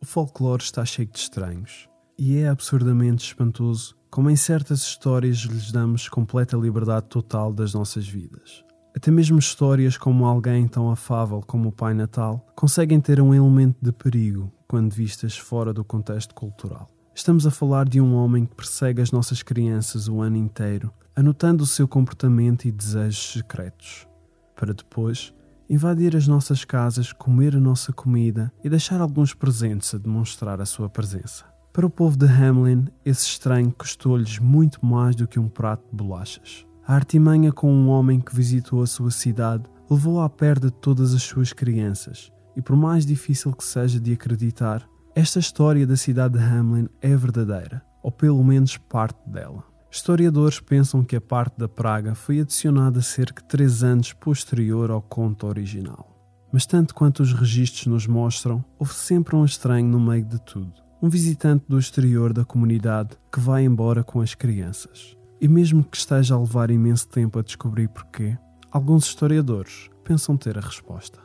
O 0.01 0.07
folclore 0.07 0.63
está 0.63 0.83
cheio 0.85 1.09
de 1.09 1.19
estranhos 1.19 1.89
e 2.17 2.39
é 2.39 2.49
absurdamente 2.49 3.25
espantoso 3.27 3.98
como 4.11 4.31
em 4.31 4.37
certas 4.37 4.81
histórias 4.81 5.39
lhes 5.39 5.71
damos 5.71 6.09
completa 6.09 6.57
liberdade 6.57 7.07
total 7.07 7.53
das 7.53 7.75
nossas 7.75 8.07
vidas. 8.09 8.65
Até 8.97 9.11
mesmo 9.11 9.39
histórias 9.39 9.97
como 9.97 10.27
alguém 10.27 10.67
tão 10.67 10.91
afável 10.91 11.41
como 11.47 11.69
o 11.69 11.73
Pai 11.73 11.95
Natal 11.95 12.45
conseguem 12.57 13.01
ter 13.01 13.21
um 13.21 13.35
elemento 13.35 13.77
de 13.81 13.93
perigo 13.93 14.53
quando 14.67 14.93
vistas 14.93 15.37
fora 15.37 15.73
do 15.73 15.85
contexto 15.85 16.35
cultural. 16.35 16.89
Estamos 17.15 17.47
a 17.47 17.51
falar 17.51 17.89
de 17.89 18.01
um 18.01 18.15
homem 18.15 18.47
que 18.47 18.55
persegue 18.55 19.03
as 19.03 19.11
nossas 19.11 19.43
crianças 19.43 20.09
o 20.09 20.21
ano 20.21 20.37
inteiro, 20.37 20.93
anotando 21.15 21.65
o 21.65 21.67
seu 21.67 21.89
comportamento 21.89 22.67
e 22.67 22.73
desejos 22.73 23.33
secretos, 23.33 24.07
para 24.55 24.73
depois 24.73 25.35
invadir 25.69 26.17
as 26.17 26.27
nossas 26.27 26.65
casas, 26.65 27.13
comer 27.13 27.55
a 27.57 27.61
nossa 27.61 27.93
comida 27.93 28.53
e 28.65 28.71
deixar 28.71 29.01
alguns 29.01 29.35
presentes 29.35 29.95
a 29.95 29.99
demonstrar 29.99 30.61
a 30.61 30.67
sua 30.67 30.89
presença. 30.89 31.45
Para 31.79 31.87
o 31.87 31.91
povo 31.91 32.17
de 32.17 32.27
Hamlin, 32.27 32.89
esse 33.05 33.25
estranho 33.25 33.71
custou-lhes 33.71 34.41
muito 34.41 34.85
mais 34.85 35.15
do 35.15 35.29
que 35.29 35.39
um 35.39 35.49
prato 35.49 35.85
de 35.89 35.95
bolachas. 35.95 36.67
A 36.85 36.93
artimanha 36.93 37.53
com 37.53 37.73
um 37.73 37.89
homem 37.89 38.21
que 38.21 38.35
visitou 38.35 38.83
a 38.83 38.87
sua 38.89 39.13
cidade 39.13 39.63
levou 39.89 40.21
à 40.21 40.29
perda 40.29 40.73
de 40.73 40.77
todas 40.77 41.15
as 41.15 41.23
suas 41.23 41.53
crianças, 41.53 42.33
e 42.57 42.61
por 42.61 42.75
mais 42.75 43.07
difícil 43.07 43.53
que 43.53 43.63
seja 43.63 44.01
de 44.01 44.13
acreditar, 44.13 44.85
esta 45.15 45.39
história 45.39 45.87
da 45.87 45.97
cidade 45.97 46.37
de 46.37 46.45
Hamlin 46.45 46.89
é 47.01 47.15
verdadeira, 47.15 47.81
ou 48.03 48.11
pelo 48.11 48.43
menos 48.43 48.77
parte 48.77 49.21
dela. 49.31 49.63
Historiadores 49.89 50.59
pensam 50.59 51.05
que 51.05 51.15
a 51.15 51.21
parte 51.21 51.57
da 51.57 51.69
praga 51.69 52.13
foi 52.13 52.41
adicionada 52.41 53.01
cerca 53.01 53.41
de 53.41 53.47
três 53.47 53.85
anos 53.85 54.13
posterior 54.13 54.91
ao 54.91 55.01
conto 55.01 55.47
original. 55.47 56.13
Mas, 56.53 56.67
tanto 56.67 56.93
quanto 56.93 57.23
os 57.23 57.33
registros 57.33 57.87
nos 57.87 58.05
mostram, 58.09 58.65
houve 58.81 58.95
sempre 58.95 59.37
um 59.37 59.45
estranho 59.45 59.87
no 59.87 60.01
meio 60.01 60.25
de 60.25 60.41
tudo. 60.41 60.88
Um 61.01 61.09
visitante 61.09 61.65
do 61.69 61.79
exterior 61.79 62.33
da 62.33 62.45
comunidade 62.45 63.11
que 63.33 63.39
vai 63.39 63.63
embora 63.63 64.03
com 64.03 64.21
as 64.21 64.35
crianças. 64.35 65.17
E 65.41 65.47
mesmo 65.47 65.85
que 65.85 65.97
esteja 65.97 66.35
a 66.35 66.41
levar 66.41 66.73
imenso 66.73 67.07
tempo 67.07 67.39
a 67.39 67.43
descobrir 67.43 67.89
porquê, 67.89 68.37
alguns 68.69 69.05
historiadores 69.05 69.89
pensam 70.03 70.37
ter 70.37 70.59
a 70.59 70.61
resposta. 70.61 71.21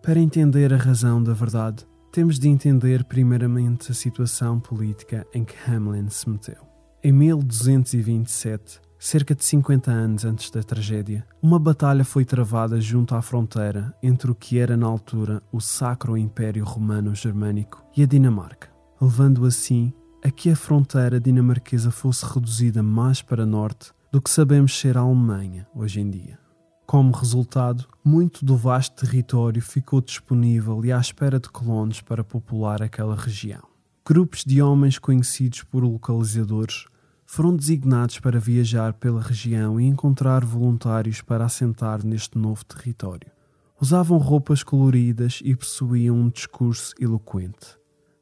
Para 0.00 0.20
entender 0.20 0.72
a 0.72 0.76
razão 0.76 1.20
da 1.20 1.32
verdade, 1.32 1.84
temos 2.12 2.38
de 2.38 2.48
entender 2.48 3.02
primeiramente 3.02 3.90
a 3.90 3.94
situação 3.94 4.60
política 4.60 5.26
em 5.34 5.44
que 5.44 5.56
Hamlin 5.68 6.08
se 6.08 6.30
meteu. 6.30 6.62
Em 7.02 7.10
1227, 7.12 8.80
cerca 8.98 9.34
de 9.34 9.44
50 9.44 9.90
anos 9.90 10.24
antes 10.24 10.50
da 10.50 10.62
tragédia, 10.62 11.26
uma 11.40 11.58
batalha 11.58 12.04
foi 12.04 12.24
travada 12.24 12.80
junto 12.80 13.14
à 13.14 13.22
fronteira 13.22 13.94
entre 14.02 14.30
o 14.30 14.34
que 14.34 14.58
era 14.58 14.76
na 14.76 14.86
altura 14.86 15.42
o 15.52 15.60
Sacro 15.60 16.16
Império 16.16 16.64
Romano 16.64 17.14
Germânico 17.14 17.84
e 17.96 18.02
a 18.02 18.06
Dinamarca, 18.06 18.68
levando 19.00 19.46
assim 19.46 19.92
a 20.24 20.30
que 20.30 20.50
a 20.50 20.56
fronteira 20.56 21.20
dinamarquesa 21.20 21.90
fosse 21.90 22.24
reduzida 22.26 22.82
mais 22.82 23.22
para 23.22 23.46
norte 23.46 23.92
do 24.10 24.20
que 24.20 24.30
sabemos 24.30 24.78
ser 24.78 24.96
a 24.96 25.00
Alemanha 25.00 25.66
hoje 25.74 26.00
em 26.00 26.10
dia. 26.10 26.38
Como 26.86 27.12
resultado, 27.12 27.86
muito 28.02 28.44
do 28.44 28.56
vasto 28.56 29.04
território 29.04 29.60
ficou 29.60 30.00
disponível 30.00 30.84
e 30.84 30.90
à 30.90 30.98
espera 30.98 31.38
de 31.38 31.48
colonos 31.50 32.00
para 32.00 32.24
popular 32.24 32.82
aquela 32.82 33.14
região. 33.14 33.62
Grupos 34.06 34.42
de 34.42 34.62
homens 34.62 34.98
conhecidos 34.98 35.62
por 35.62 35.84
localizadores 35.84 36.86
foram 37.30 37.54
designados 37.54 38.18
para 38.18 38.40
viajar 38.40 38.94
pela 38.94 39.20
região 39.20 39.78
e 39.78 39.84
encontrar 39.84 40.42
voluntários 40.46 41.20
para 41.20 41.44
assentar 41.44 42.04
neste 42.04 42.38
novo 42.38 42.64
território. 42.64 43.30
Usavam 43.78 44.16
roupas 44.16 44.62
coloridas 44.62 45.40
e 45.44 45.54
possuíam 45.54 46.16
um 46.16 46.30
discurso 46.30 46.94
eloquente. 46.98 47.76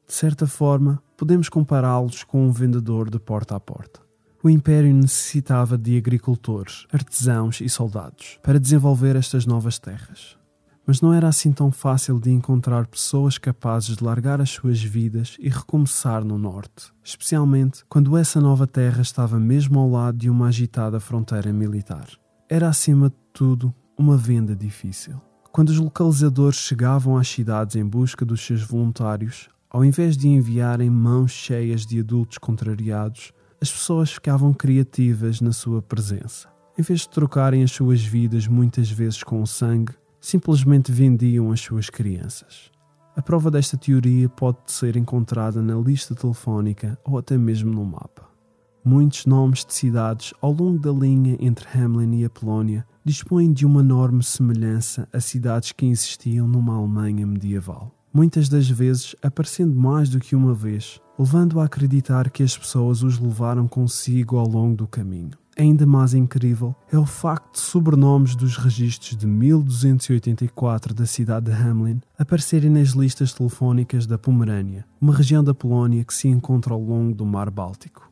De 0.05 0.13
certa 0.13 0.45
forma, 0.45 1.01
podemos 1.15 1.47
compará-los 1.47 2.25
com 2.25 2.45
um 2.45 2.51
vendedor 2.51 3.09
de 3.09 3.17
porta 3.17 3.55
a 3.55 3.59
porta. 3.61 4.01
O 4.43 4.49
Império 4.49 4.93
necessitava 4.93 5.77
de 5.77 5.97
agricultores, 5.97 6.85
artesãos 6.91 7.61
e 7.61 7.69
soldados 7.69 8.37
para 8.43 8.59
desenvolver 8.59 9.15
estas 9.15 9.45
novas 9.45 9.79
terras 9.79 10.37
mas 10.87 11.01
não 11.01 11.13
era 11.13 11.27
assim 11.27 11.51
tão 11.51 11.69
fácil 11.69 12.17
de 12.17 12.31
encontrar 12.31 12.87
pessoas 12.87 13.37
capazes 13.37 13.97
de 13.97 14.03
largar 14.03 14.39
as 14.39 14.51
suas 14.51 14.81
vidas 14.81 15.35
e 15.37 15.49
recomeçar 15.49 16.23
no 16.23 16.37
norte, 16.37 16.93
especialmente 17.03 17.83
quando 17.89 18.15
essa 18.15 18.39
nova 18.39 18.65
terra 18.65 19.01
estava 19.01 19.37
mesmo 19.37 19.77
ao 19.77 19.91
lado 19.91 20.17
de 20.17 20.29
uma 20.29 20.47
agitada 20.47 20.97
fronteira 20.97 21.51
militar. 21.51 22.07
Era, 22.49 22.69
acima 22.69 23.09
de 23.09 23.15
tudo, 23.33 23.75
uma 23.97 24.15
venda 24.15 24.55
difícil. 24.55 25.19
Quando 25.51 25.69
os 25.69 25.77
localizadores 25.79 26.57
chegavam 26.57 27.17
às 27.17 27.27
cidades 27.27 27.75
em 27.75 27.85
busca 27.85 28.23
dos 28.23 28.45
seus 28.45 28.61
voluntários, 28.61 29.49
ao 29.69 29.83
invés 29.83 30.15
de 30.15 30.29
enviarem 30.29 30.89
mãos 30.89 31.31
cheias 31.31 31.85
de 31.85 31.99
adultos 31.99 32.37
contrariados, 32.37 33.33
as 33.61 33.69
pessoas 33.69 34.11
ficavam 34.11 34.53
criativas 34.53 35.41
na 35.41 35.51
sua 35.51 35.81
presença. 35.81 36.47
Em 36.77 36.81
vez 36.81 37.01
de 37.01 37.09
trocarem 37.09 37.63
as 37.63 37.71
suas 37.71 38.01
vidas 38.01 38.47
muitas 38.47 38.89
vezes 38.89 39.23
com 39.23 39.41
o 39.41 39.47
sangue, 39.47 39.93
simplesmente 40.27 40.91
vendiam 40.91 41.53
as 41.53 41.61
suas 41.61 41.89
crianças. 41.89 42.69
A 43.15 43.21
prova 43.21 43.49
desta 43.49 43.77
teoria 43.77 44.27
pode 44.27 44.57
ser 44.67 44.97
encontrada 44.97 45.61
na 45.61 45.75
lista 45.75 46.13
telefónica 46.13 46.99
ou 47.05 47.17
até 47.17 47.37
mesmo 47.37 47.71
no 47.71 47.85
mapa. 47.85 48.27
Muitos 48.83 49.25
nomes 49.25 49.63
de 49.63 49.73
cidades 49.73 50.33
ao 50.41 50.51
longo 50.51 50.79
da 50.79 50.91
linha 50.91 51.37
entre 51.39 51.65
Hamlin 51.73 52.19
e 52.19 52.25
a 52.25 52.29
Polónia 52.29 52.85
dispõem 53.05 53.53
de 53.53 53.65
uma 53.65 53.79
enorme 53.79 54.21
semelhança 54.21 55.07
a 55.13 55.21
cidades 55.21 55.71
que 55.71 55.85
existiam 55.85 56.45
numa 56.45 56.75
Alemanha 56.75 57.25
medieval. 57.25 57.95
Muitas 58.13 58.49
das 58.49 58.69
vezes 58.69 59.15
aparecendo 59.23 59.73
mais 59.73 60.09
do 60.09 60.19
que 60.19 60.35
uma 60.35 60.53
vez, 60.53 60.99
levando 61.17 61.61
a 61.61 61.63
acreditar 61.63 62.29
que 62.29 62.43
as 62.43 62.57
pessoas 62.57 63.01
os 63.01 63.17
levaram 63.17 63.65
consigo 63.65 64.37
ao 64.37 64.47
longo 64.47 64.75
do 64.75 64.87
caminho. 64.87 65.37
Ainda 65.59 65.87
mais 65.87 66.13
incrível 66.13 66.75
é 66.91 66.99
o 66.99 67.05
facto 67.05 67.53
de 67.53 67.61
sobrenomes 67.61 68.35
dos 68.35 68.57
registros 68.57 69.17
de 69.17 69.25
1284 69.25 70.93
da 70.93 71.07
cidade 71.07 71.47
de 71.47 71.51
Hamlin 71.51 71.99
aparecerem 72.15 72.69
nas 72.69 72.89
listas 72.89 73.33
telefónicas 73.33 74.05
da 74.05 74.19
Pomerânia, 74.19 74.85
uma 75.01 75.15
região 75.15 75.43
da 75.43 75.55
Polónia 75.55 76.05
que 76.05 76.13
se 76.13 76.27
encontra 76.27 76.75
ao 76.75 76.79
longo 76.79 77.15
do 77.15 77.25
Mar 77.25 77.49
Báltico. 77.49 78.07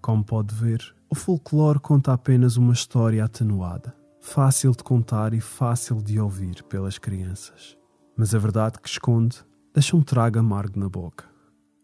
Como 0.00 0.22
pode 0.22 0.54
ver, 0.54 0.94
o 1.10 1.16
folclore 1.16 1.80
conta 1.80 2.12
apenas 2.12 2.56
uma 2.56 2.74
história 2.74 3.24
atenuada, 3.24 3.92
fácil 4.20 4.70
de 4.70 4.84
contar 4.84 5.34
e 5.34 5.40
fácil 5.40 6.00
de 6.00 6.20
ouvir 6.20 6.62
pelas 6.62 6.96
crianças. 6.96 7.76
Mas 8.16 8.36
a 8.36 8.38
verdade 8.38 8.78
que 8.78 8.88
esconde 8.88 9.38
deixa 9.74 9.96
um 9.96 10.02
trago 10.02 10.38
amargo 10.38 10.78
na 10.78 10.88
boca. 10.88 11.24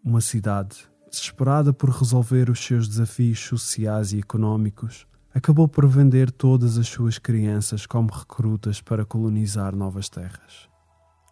Uma 0.05 0.21
cidade 0.21 0.89
desesperada 1.17 1.73
por 1.73 1.91
resolver 1.91 2.51
os 2.51 2.65
seus 2.65 2.89
desafios 2.89 3.41
sociais 3.41 4.13
e 4.13 4.19
económicos, 4.19 5.07
acabou 5.35 5.67
por 5.69 5.87
vender 5.87 6.31
todas 6.31 6.79
as 6.79 6.89
suas 6.89 7.19
crianças 7.19 7.87
como 7.87 8.11
recrutas 8.11 8.81
para 8.81 9.05
colonizar 9.05 9.75
novas 9.75 10.09
terras. 10.09 10.69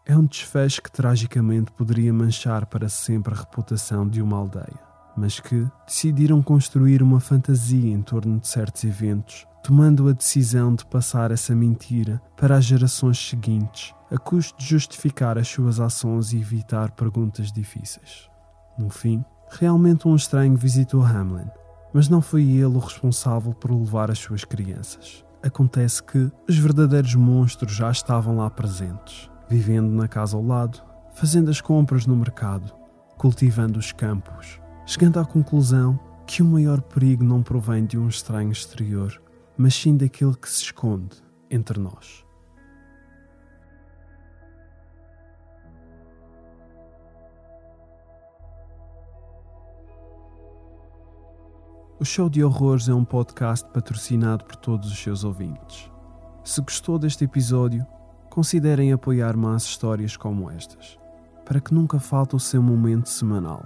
É 0.07 0.17
um 0.17 0.27
desfecho 0.27 0.83
que 0.83 0.93
tragicamente 0.93 1.73
poderia 1.73 2.13
manchar 2.13 2.67
para 2.67 2.89
sempre 2.89 3.33
a 3.33 3.39
reputação 3.39 4.07
de 4.07 4.21
uma 4.21 4.37
aldeia, 4.37 4.79
mas 5.17 5.41
que 5.41 5.67
decidiram 5.87 6.43
construir 6.43 7.03
uma 7.03 7.21
fantasia 7.21 7.91
em 7.91 8.03
torno 8.03 8.39
de 8.39 8.47
certos 8.47 8.85
eventos, 8.85 9.47
tomando 9.63 10.09
a 10.09 10.13
decisão 10.13 10.75
de 10.75 10.85
passar 10.85 11.31
essa 11.31 11.55
mentira 11.55 12.21
para 12.37 12.57
as 12.57 12.67
gerações 12.67 13.19
seguintes, 13.19 13.95
a 14.11 14.19
custo 14.19 14.59
de 14.59 14.67
justificar 14.67 15.39
as 15.39 15.49
suas 15.49 15.81
ações 15.81 16.35
e 16.35 16.39
evitar 16.39 16.91
perguntas 16.91 17.51
difíceis. 17.51 18.29
No 18.77 18.91
fim, 18.91 19.25
Realmente 19.61 20.09
um 20.09 20.17
estranho 20.17 20.57
visitou 20.57 21.01
Hamlin, 21.01 21.49
mas 21.93 22.09
não 22.09 22.21
foi 22.21 22.43
ele 22.43 22.65
o 22.65 22.79
responsável 22.79 23.55
por 23.55 23.71
levar 23.71 24.11
as 24.11 24.19
suas 24.19 24.45
crianças. 24.45 25.25
Acontece 25.45 26.03
que 26.03 26.31
os 26.49 26.59
verdadeiros 26.59 27.15
monstros 27.15 27.73
já 27.73 27.89
estavam 27.89 28.37
lá 28.37 28.51
presentes, 28.51 29.31
vivendo 29.49 29.91
na 29.91 30.09
casa 30.09 30.37
ao 30.37 30.45
lado, 30.45 30.83
fazendo 31.15 31.51
as 31.51 31.61
compras 31.61 32.05
no 32.05 32.17
mercado, 32.17 32.75
cultivando 33.17 33.79
os 33.79 33.93
campos, 33.93 34.61
chegando 34.85 35.21
à 35.21 35.25
conclusão 35.25 36.01
que 36.27 36.43
o 36.43 36.47
maior 36.47 36.81
perigo 36.81 37.23
não 37.23 37.41
provém 37.41 37.87
de 37.87 37.97
um 37.97 38.09
estranho 38.09 38.51
exterior, 38.51 39.23
mas 39.57 39.75
sim 39.75 39.97
daquele 39.97 40.35
que 40.35 40.51
se 40.51 40.65
esconde 40.65 41.23
entre 41.49 41.79
nós. 41.79 42.24
O 51.97 52.05
Show 52.05 52.29
de 52.29 52.43
Horrores 52.43 52.89
é 52.89 52.95
um 52.95 53.05
podcast 53.05 53.65
patrocinado 53.73 54.45
por 54.45 54.57
todos 54.57 54.91
os 54.91 54.99
seus 54.99 55.23
ouvintes. 55.23 55.89
Se 56.43 56.61
gostou 56.61 56.99
deste 56.99 57.23
episódio, 57.23 57.87
considerem 58.29 58.93
apoiar 58.93 59.37
mais 59.37 59.63
histórias 59.63 60.17
como 60.17 60.51
estas, 60.51 60.99
para 61.45 61.61
que 61.61 61.73
nunca 61.73 62.01
falte 62.01 62.35
o 62.35 62.41
seu 62.41 62.61
momento 62.61 63.09
semanal. 63.09 63.65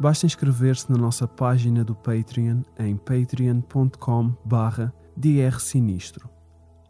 Basta 0.00 0.24
inscrever-se 0.24 0.90
na 0.90 0.96
nossa 0.96 1.28
página 1.28 1.84
do 1.84 1.94
Patreon 1.94 2.62
em 2.78 2.96
patreon.com 2.96 4.32
drsinistro. 5.14 6.30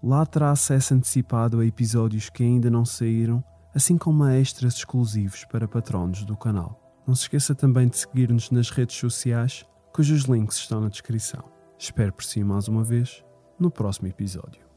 Lá 0.00 0.24
terá 0.24 0.52
acesso 0.52 0.94
antecipado 0.94 1.58
a 1.58 1.66
episódios 1.66 2.30
que 2.30 2.44
ainda 2.44 2.70
não 2.70 2.84
saíram, 2.84 3.42
assim 3.74 3.98
como 3.98 4.22
a 4.22 4.38
extras 4.38 4.74
exclusivos 4.74 5.44
para 5.46 5.66
patronos 5.66 6.24
do 6.24 6.36
canal. 6.36 6.80
Não 7.04 7.16
se 7.16 7.22
esqueça 7.22 7.52
também 7.52 7.88
de 7.88 7.96
seguir-nos 7.98 8.52
nas 8.52 8.70
redes 8.70 8.96
sociais 8.96 9.66
cujos 9.92 10.22
links 10.22 10.56
estão 10.56 10.80
na 10.80 10.88
descrição. 10.88 11.44
Espero 11.78 12.12
por 12.12 12.24
si 12.24 12.42
mais 12.42 12.68
uma 12.68 12.82
vez 12.82 13.24
no 13.58 13.70
próximo 13.70 14.08
episódio. 14.08 14.67